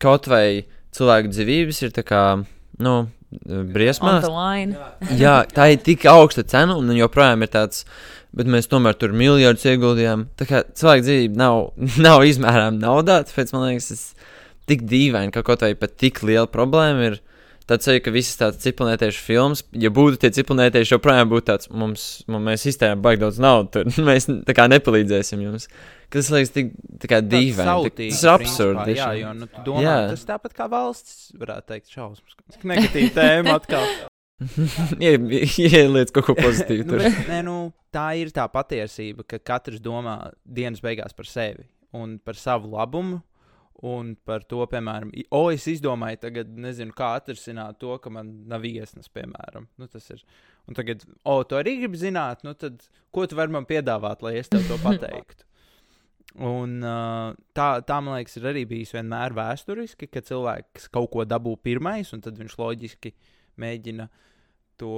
[0.03, 0.65] kaut vai
[0.95, 2.23] cilvēku dzīvības ir tā kā,
[2.83, 2.95] nu,
[3.73, 4.25] briesmās.
[5.17, 7.83] Jā, tā ir tik augsta cena, un joprojām ir tāds,
[8.35, 10.27] bet mēs tomēr tur miljardus ieguldījām.
[10.39, 11.59] Tā kā cilvēku dzīvība nav,
[12.07, 14.31] nav izmērām naudā, tāpēc man liekas, tas
[14.69, 17.21] tik dīvaini, ka kaut vai pat tik liela problēma ir
[17.73, 22.05] tāds arī, ka visas tādas ciprunētiešu filmas, ja būtu tie ciprunētieši, joprojām būtu tāds, mums,
[22.29, 25.67] mums mēs iztērējam baigi daudz naudas, tur mēs tā kā nepalīdzēsim jums.
[26.13, 26.71] Tas liekas tik
[27.25, 27.91] dīvaini.
[27.97, 28.97] Tas ir absurdi.
[28.99, 29.99] Jā, jo nu, domā, jā.
[30.13, 32.37] tas tāpat kā valsts, varētu teikt, šausmas.
[32.61, 33.87] Negatīva tēma atkal.
[35.01, 36.85] Ieliec kaut ko pozitīvu.
[36.85, 37.57] nu, bet, nē, nu,
[37.93, 43.21] tā ir tā patiesība, ka katrs domā dienas beigās par sevi un par savu labumu
[43.83, 48.63] Un par to, piemēram, o, es izdomāju, tagad nezinu, kā atrisināt to, ka man nav
[48.69, 49.65] iesnas, piemēram.
[49.81, 50.21] Nu, tas ir.
[50.69, 54.37] Un tagad, o, to arī gribi zināt, nu tad ko tu vari man piedāvāt, lai
[54.39, 55.47] es tev to pateiktu?
[56.33, 61.27] Un, uh, tā, tā, man liekas, ir arī bijis vienmēr vēsturiski, ka cilvēks kaut ko
[61.27, 63.11] dabū pirmais, un tad viņš loģiski
[63.61, 64.07] mēģina
[64.81, 64.95] to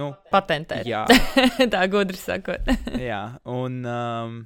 [0.00, 0.88] nu, patentēt.
[0.88, 1.04] Jā,
[1.74, 2.72] tā gudri sakot.
[3.10, 3.82] jā, un.
[3.84, 4.42] Um,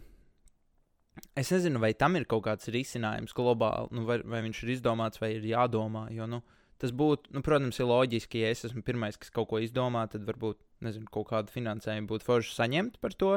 [1.37, 5.21] Es nezinu, vai tam ir kaut kāds risinājums globāli, nu, vai, vai viņš ir izdomāts,
[5.21, 6.07] vai ir jādomā.
[6.13, 6.43] Jo, nu,
[6.81, 10.27] tas būtu, nu, protams, ir loģiski, ja es esmu pirmais, kas kaut ko izdomā, tad
[10.29, 13.33] varbūt nezinu, kaut kādu finansējumu būtu forši saņemt par to.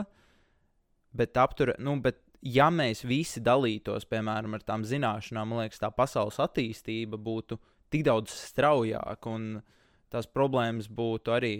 [1.15, 5.91] Bet, aptur, nu, bet ja mēs visi dalītos, piemēram, ar tām zināšanām, man liekas, tā
[5.95, 7.59] pasaules attīstība būtu
[7.91, 9.49] tik daudz straujāka un
[10.13, 11.53] tās problēmas būtu arī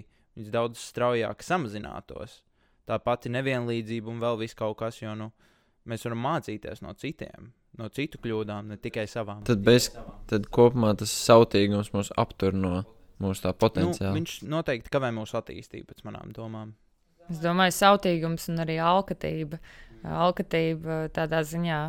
[0.53, 2.41] daudz straujāk samazinātos.
[2.87, 5.29] Tā pati nevienlīdzība un vēl viss kaut kas, jo, nu,
[5.89, 9.41] Mēs varam mācīties no citiem, no citu kļūdām, ne tikai savām.
[9.47, 9.89] Tad, bez,
[10.29, 12.83] tad kopumā tas sautīgums mūs aptur no
[13.23, 14.11] mūsu tā potenciāla.
[14.13, 16.75] Nu, viņš noteikti kavē mūsu attīstību, pēc manām domām.
[17.29, 19.59] Es domāju, sautīgums un arī alkatība.
[20.03, 21.79] Alkatība tādā ziņā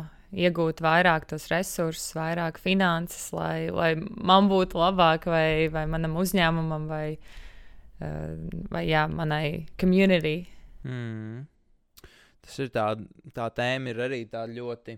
[0.41, 6.89] iegūt vairāk tos resursus, vairāk finanses, lai, lai man būtu labāk, vai, vai manam uzņēmumam,
[6.91, 7.05] vai,
[8.71, 9.45] vai jā, manai
[9.79, 10.37] community.
[10.83, 11.47] Mm
[12.45, 12.87] tas ir tā,
[13.35, 14.97] tā tēma ir arī tā ļoti.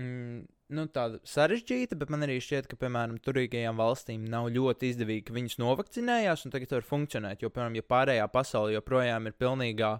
[0.00, 0.40] Mm,
[0.74, 5.36] nu, tāda sarežģīta, bet man arī šķiet, ka, piemēram, turīgajām valstīm nav ļoti izdevīgi, ka
[5.36, 7.44] viņas novakcinējās un tagad var funkcionēt.
[7.44, 9.92] Jo, piemēram, ja pārējā pasaule joprojām ir pilnīgā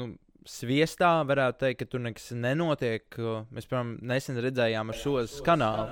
[0.00, 0.12] nu,
[0.48, 3.20] sviestā, varētu teikt, ka tur nekas nenotiek.
[3.50, 5.90] Mēs, piemēram, nesen redzējām ar šos kanālu.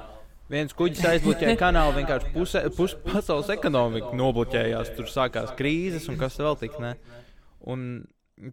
[0.48, 4.94] Viens kuģis aizbloķēja kanālu, vienkārši puse, puse pasaules ekonomika nobloķējās.
[4.96, 6.94] Tur sākās krīzes un kas vēl tik ne.
[7.68, 7.82] Un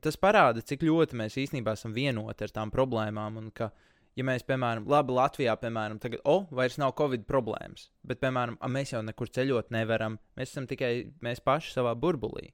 [0.03, 3.39] tas parāda, cik ļoti mēs īstenībā esam vienoti ar tām problēmām.
[3.41, 3.69] Un ka,
[4.17, 8.59] ja mēs, piemēram, labi, Latvijā, piemēram, tagad, o, oh, vairs nav covid problēmas, bet, piemēram,
[8.59, 10.91] a, mēs jau nekur ceļot nevaram, mēs esam tikai
[11.25, 12.51] mēs paši savā burbulī.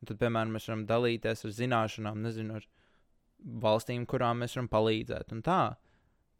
[0.00, 2.68] Un tad, piemēram, mēs varam dalīties ar zināšanām, nezinu, ar
[3.64, 5.34] valstīm, kurām mēs varam palīdzēt.
[5.44, 5.60] Tā,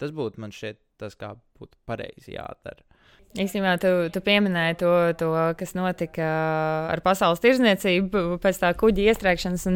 [0.00, 2.89] tas būtu man šķiet tas, kā būtu pareizi jādara.
[3.38, 6.26] Īstenībā tu, tu pieminēji to, to, kas notika
[6.90, 9.66] ar pasaules tirzniecību pēc tā kuģa iestrēgšanas.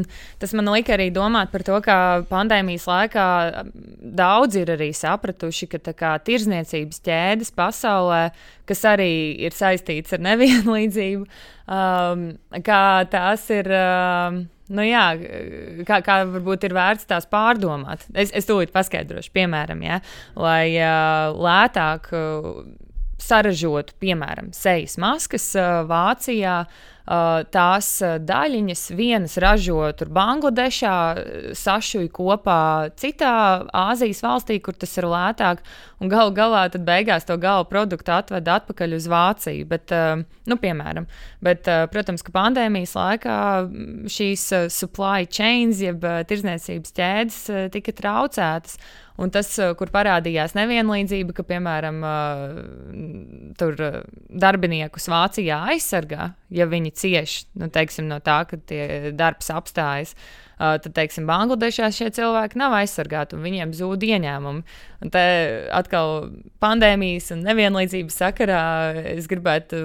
[0.42, 1.96] Tas man lika arī domāt par to, ka
[2.26, 3.26] pandēmijas laikā
[4.18, 8.24] daudzi ir arī sapratuši, ka kā, tirzniecības ķēdes pasaulē,
[8.66, 9.12] kas arī
[9.46, 11.22] ir saistīts ar nevienlīdzību,
[11.70, 12.26] um,
[12.66, 12.82] kā
[13.14, 13.70] tās ir.
[13.70, 14.42] Um,
[14.72, 15.10] Nu jā,
[15.84, 18.06] kā, kā varbūt ir vērts tās pārdomāt.
[18.16, 19.98] Es, es tūlīt paskaidrošu, piemēram, ja,
[20.40, 22.62] lai uh, lētāk uh,
[23.24, 25.52] saražotu, piemēram, sejas maskas
[25.88, 26.64] Vācijā.
[27.04, 27.88] Tās
[28.24, 30.94] daļiņas vienas ražo tur Bangladešā,
[31.52, 32.60] sašuja kopā
[32.96, 33.34] citā
[33.76, 35.60] Āzijas valstī, kur tas ir lētāk,
[36.04, 39.68] un galu galā tad beigās to gala produktu atved atpakaļ uz Vāciju.
[39.70, 39.94] Bet,
[40.50, 41.08] nu, piemēram,
[41.44, 43.38] bet, protams, ka pandēmijas laikā
[44.12, 47.40] šīs supply chains, jeb tirdzniecības ķēdes
[47.74, 48.78] tika traucētas.
[49.14, 54.00] Un tas, eh, kur parādījās nevienlīdzība, ka, piemēram, eh, tur eh,
[54.42, 60.16] darbiniekus Vācijā aizsargā, ja viņi cieš nu, teiksim, no tā, ka tie darbs apstājas.
[60.54, 64.76] Uh, tad, teiksim, Bangladešā šie cilvēki nav aizsargāti un viņiem zūd ieņēmumi.
[65.02, 65.24] Un te
[65.74, 66.28] atkal
[66.62, 68.60] pandēmijas un nevienlīdzības sakarā
[69.16, 69.80] es gribētu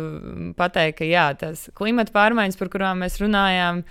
[0.60, 3.82] pateikt, ka jā, tas klimata pārmaiņas, par kurām mēs runājām,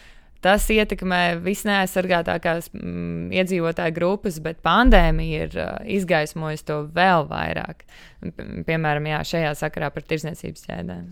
[0.45, 7.83] tas ietekmē visneaizsargātākās mm, iedzīvotāju grupas, bet pandēmija ir uh, izgaismojusi to vēl vairāk.
[8.23, 11.09] P piemēram, jā, šajā sakarā par tirzniecības ķēdēm.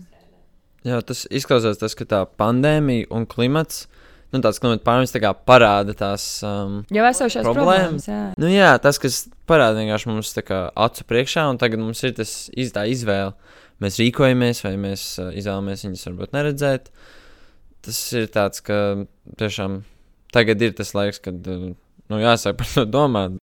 [0.87, 3.87] Jā, tas izklausās, tas, ka tā pandēmija un klimats
[4.33, 8.07] nu, tāds klimata pārmaiņas tā parāda tās um, jau esošās problēmas.
[8.07, 8.19] problēmas jā.
[8.41, 12.33] Nu, jā, tas, kas parāda vienkārši mums kā, acu priekšā, un tagad mums ir tas
[12.53, 13.33] iz, izvēle.
[13.83, 16.89] Mēs rīkojamies, vai mēs uh, izvēlamies viņus varbūt neredzēt.
[17.85, 18.79] Tas ir tāds, ka
[19.39, 19.83] tiešām
[20.33, 21.69] tagad ir tas laiks, kad uh,
[22.09, 23.37] nu, jāsāk par to domāt.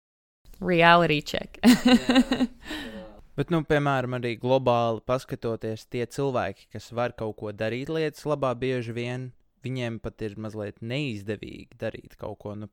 [0.60, 1.58] Reality check.
[3.40, 8.50] Bet, nu, piemēram, arī globāli paskatoties, tie cilvēki, kas var kaut ko darīt lietas labā,
[8.58, 9.30] bieži vien
[9.64, 12.54] viņiem pat ir mazliet neizdevīgi darīt kaut ko.
[12.58, 12.70] Nu,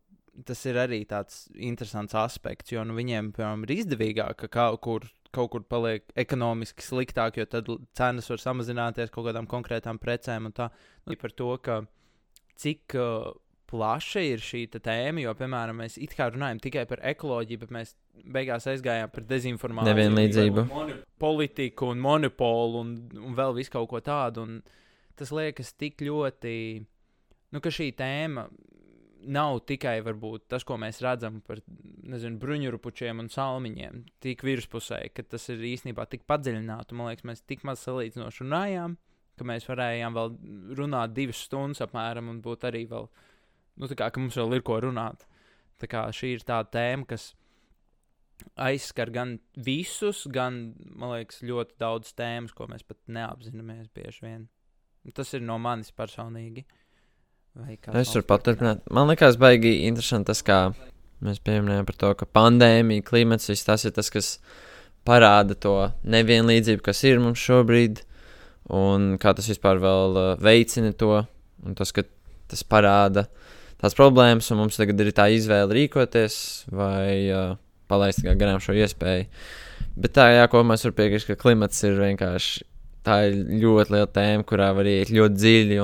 [0.47, 5.07] tas ir arī tāds interesants aspekts, jo nu, viņiem, piemēram, ir izdevīgāk, ka kaut kur,
[5.35, 10.55] kaut kur paliek ekonomiski sliktāk, jo tad cenas var samazināties kaut kādām konkrētām precēm un
[10.55, 10.69] tā.
[11.07, 11.81] Nu, par to, ka
[12.57, 13.33] cik uh,
[13.67, 17.93] plaša ir šī tēma, jo, piemēram, mēs it kā runājam tikai par ekoloģiju, bet mēs
[18.33, 20.65] beigās aizgājām par dezinformāciju, nevienlīdzību,
[21.21, 24.47] politiku un monopolu un, un vēl visu kaut ko tādu.
[24.47, 24.59] Un,
[25.17, 26.55] tas liekas tik ļoti,
[27.53, 28.47] nu, ka šī tēma
[29.27, 31.59] nav tikai varbūt, tas, ko mēs redzam par
[32.07, 36.95] nezinu, bruņurupučiem un salmiņiem, tik virspusē, ka tas ir īstenībā tik padziļināts.
[36.95, 38.97] Man liekas, mēs tik maz salīdzinoši runājām,
[39.37, 40.37] ka mēs varējām vēl
[40.79, 43.09] runāt divas stundas apmēram un būt arī vēl,
[43.77, 45.27] nu, tā kā mums vēl ir ko runāt.
[45.77, 47.31] Tā kā šī ir tā tēma, kas
[48.57, 54.47] aizskar gan visus, gan, man liekas, ļoti daudz tēmas, ko mēs pat neapzināmies bieži vien.
[55.15, 56.65] Tas ir no manis personīgi.
[57.97, 58.83] Es varu paturpināt.
[58.93, 60.59] Man liekas, baigi interesanti tas, kā
[61.25, 64.35] mēs pieminējām par to, ka pandēmija, klimats, viss tas ir tas, kas
[65.07, 65.75] parāda to
[66.05, 68.03] nevienlīdzību, kas ir mums šobrīd,
[68.77, 71.23] un kā tas vispār vēl uh, veicina to,
[71.65, 72.05] un tas, ka
[72.51, 73.25] tas parāda
[73.81, 76.39] tās problēmas, un mums tagad ir tā izvēle rīkoties
[76.73, 77.55] vai uh,
[77.89, 79.27] palaist garām šo iespēju.
[79.97, 82.65] Bet tā, jā, ko mēs varam piekrist, ka klimats ir vienkārši
[83.05, 85.81] tā ir ļoti liela tēma, kurā var iet ļoti dziļi.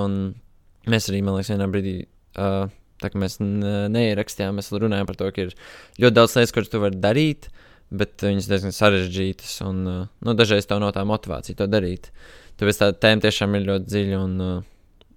[0.93, 1.95] Mēs arī, man liekas, vienā brīdī,
[2.41, 2.71] uh,
[3.03, 5.53] tā kā mēs neierakstījām, mēs runājām par to, ka ir
[6.01, 7.47] ļoti daudz lietas, kuras tu vari darīt,
[7.93, 9.55] bet viņas diezgan sarežģītas.
[9.67, 12.11] Un, uh, nu, dažreiz tev nav tā motivācija to darīt.
[12.59, 14.59] Tāpēc tā tēma tiešām ir ļoti dziļa, un uh,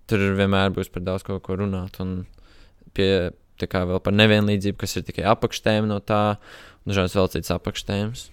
[0.07, 1.99] tur vienmēr būs par daudz ko, ko runāt.
[2.03, 2.23] Un
[2.97, 3.11] pie
[3.61, 6.39] tā kā vēl par nevienlīdzību, kas ir tikai apakštēma no tā,
[6.85, 8.29] un dažādas vēl citas apakštēmas.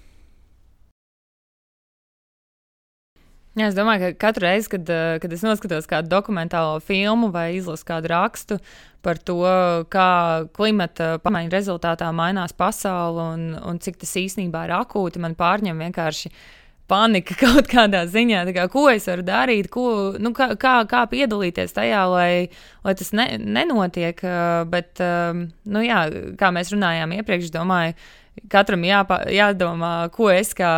[3.53, 7.51] Jā, es domāju, ka katru reizi, kad, eh, kad es noskatos kādu dokumentālo filmu vai
[7.53, 8.57] izlasu kādu rakstu
[9.05, 9.43] par to,
[9.93, 15.83] kā klimata pārmaiņu rezultātā mainās pasaule un, un cik tas īstenībā ir akūti, man pārņem
[15.85, 16.31] vienkārši
[16.89, 21.77] panika kaut kādā ziņā, kā, ko es varu darīt, ko, nu, kā, kā, kā piedalīties
[21.77, 22.49] tajā, lai,
[22.81, 24.17] lai tas ne, nenotiek.
[24.17, 26.07] Eh, bet, eh, nu, jā,
[26.41, 27.93] kā mēs runājām iepriekš, domāju,
[28.49, 30.71] katram jāpa, jādomā, ko es kā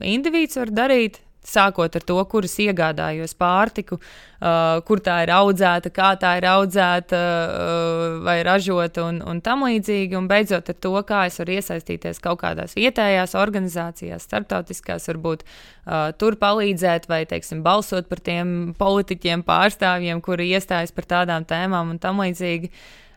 [0.00, 6.12] indivīds varu darīt Sākot ar to, kuras iegādājos pārtiku, uh, kur tā ir audzēta, kā
[6.20, 10.14] tā ir audzēta uh, vai ražota un, un tam līdzīgi.
[10.20, 16.12] Un beidzot ar to, kā es varu iesaistīties kaut kādās vietējās organizācijās, starptautiskās, varbūt uh,
[16.14, 21.98] tur palīdzēt vai, teiksim, balsot par tiem politiķiem, pārstāvjiem, kuri iestājas par tādām tēmām un
[22.02, 22.70] tam līdzīgi.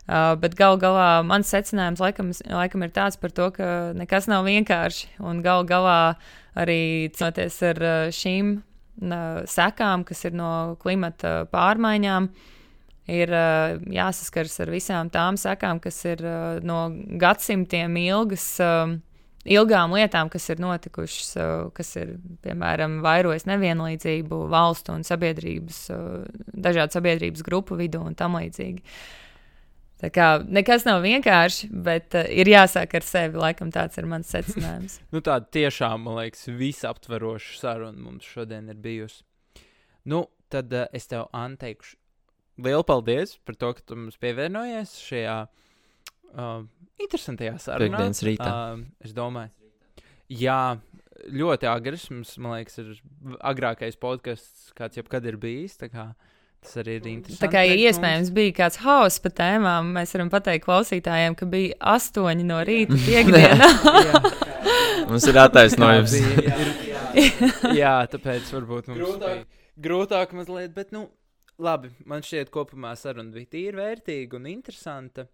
[0.06, 4.46] Uh, bet gal galā mans secinājums laikam, laikam ir tāds par to, ka nekas nav
[4.46, 6.16] vienkārši un gal galā
[6.56, 6.80] arī
[7.14, 8.56] cīnoties ar eh, šīm
[8.96, 12.30] sekām, kas ir no klimata pārmaiņām.
[13.06, 16.88] Ir uh, jāsaskars ar visām tām sekām, kas ir uh, no
[17.20, 18.46] gadsimtiem ilgas,
[19.46, 21.36] ilgām lietām, kas ir notikušas,
[21.76, 25.84] kas ir, piemēram, vairojis nevienlīdzību valstu un sabiedrības,
[26.66, 28.82] dažādu sabiedrības grupu vidū un tam līdzīgi.
[28.82, 29.25] Uh,
[29.96, 33.40] Tā kā nekas nav vienkārši, bet uh, ir jāsāk ar sevi.
[33.40, 34.98] Laikam tāds ir mans secinājums.
[35.14, 39.22] nu, tā tiešām, man liekas, visaptveroša saruna mums šodien ir bijusi.
[40.04, 41.96] Nu, tad uh, es tev, Anna, teikšu
[42.64, 46.60] lielu paldies par to, ka tu mums pievienojies šajā uh,
[47.00, 47.96] interesantajā sarunā.
[47.96, 48.52] Piektdienas rītā.
[48.52, 49.72] Uh, es domāju,
[50.44, 50.60] jā,
[51.32, 52.08] ļoti agrs.
[52.12, 55.80] Mums, man liekas, ir agrākais podkāsts, kāds jebkad ir bijis.
[55.88, 56.35] Kā uh,
[56.66, 57.38] Tas arī ir interesanti.
[57.44, 61.76] Tā kā ja iespējams bija kāds haoss pa tēmām, mēs varam pateikt klausītājiem, ka bija
[61.94, 63.68] astoņi no rīta piekdienā.
[65.10, 66.16] mums ir attaisnojums.
[66.18, 66.56] jā,
[66.90, 67.46] jā,
[67.82, 71.06] jā, tāpēc varbūt mums grūtāk, grūtāk mazliet, bet nu,
[71.62, 75.28] labi, man šķiet, kopumā saruna bija tīri vērtīga un interesanta.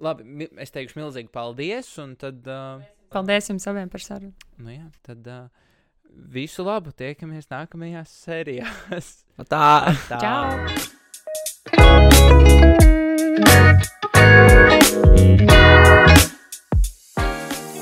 [0.00, 2.80] Labi, es teikšu milzīgi paldies, un tad, uh,
[3.12, 4.32] Paldies jums abiem par sarunu.
[4.62, 5.67] nu jā, tad uh,
[6.08, 9.24] Visu labu, tiekamies nākamajās sērijās.
[9.52, 10.18] Tā, tā.
[10.18, 10.52] Ciao.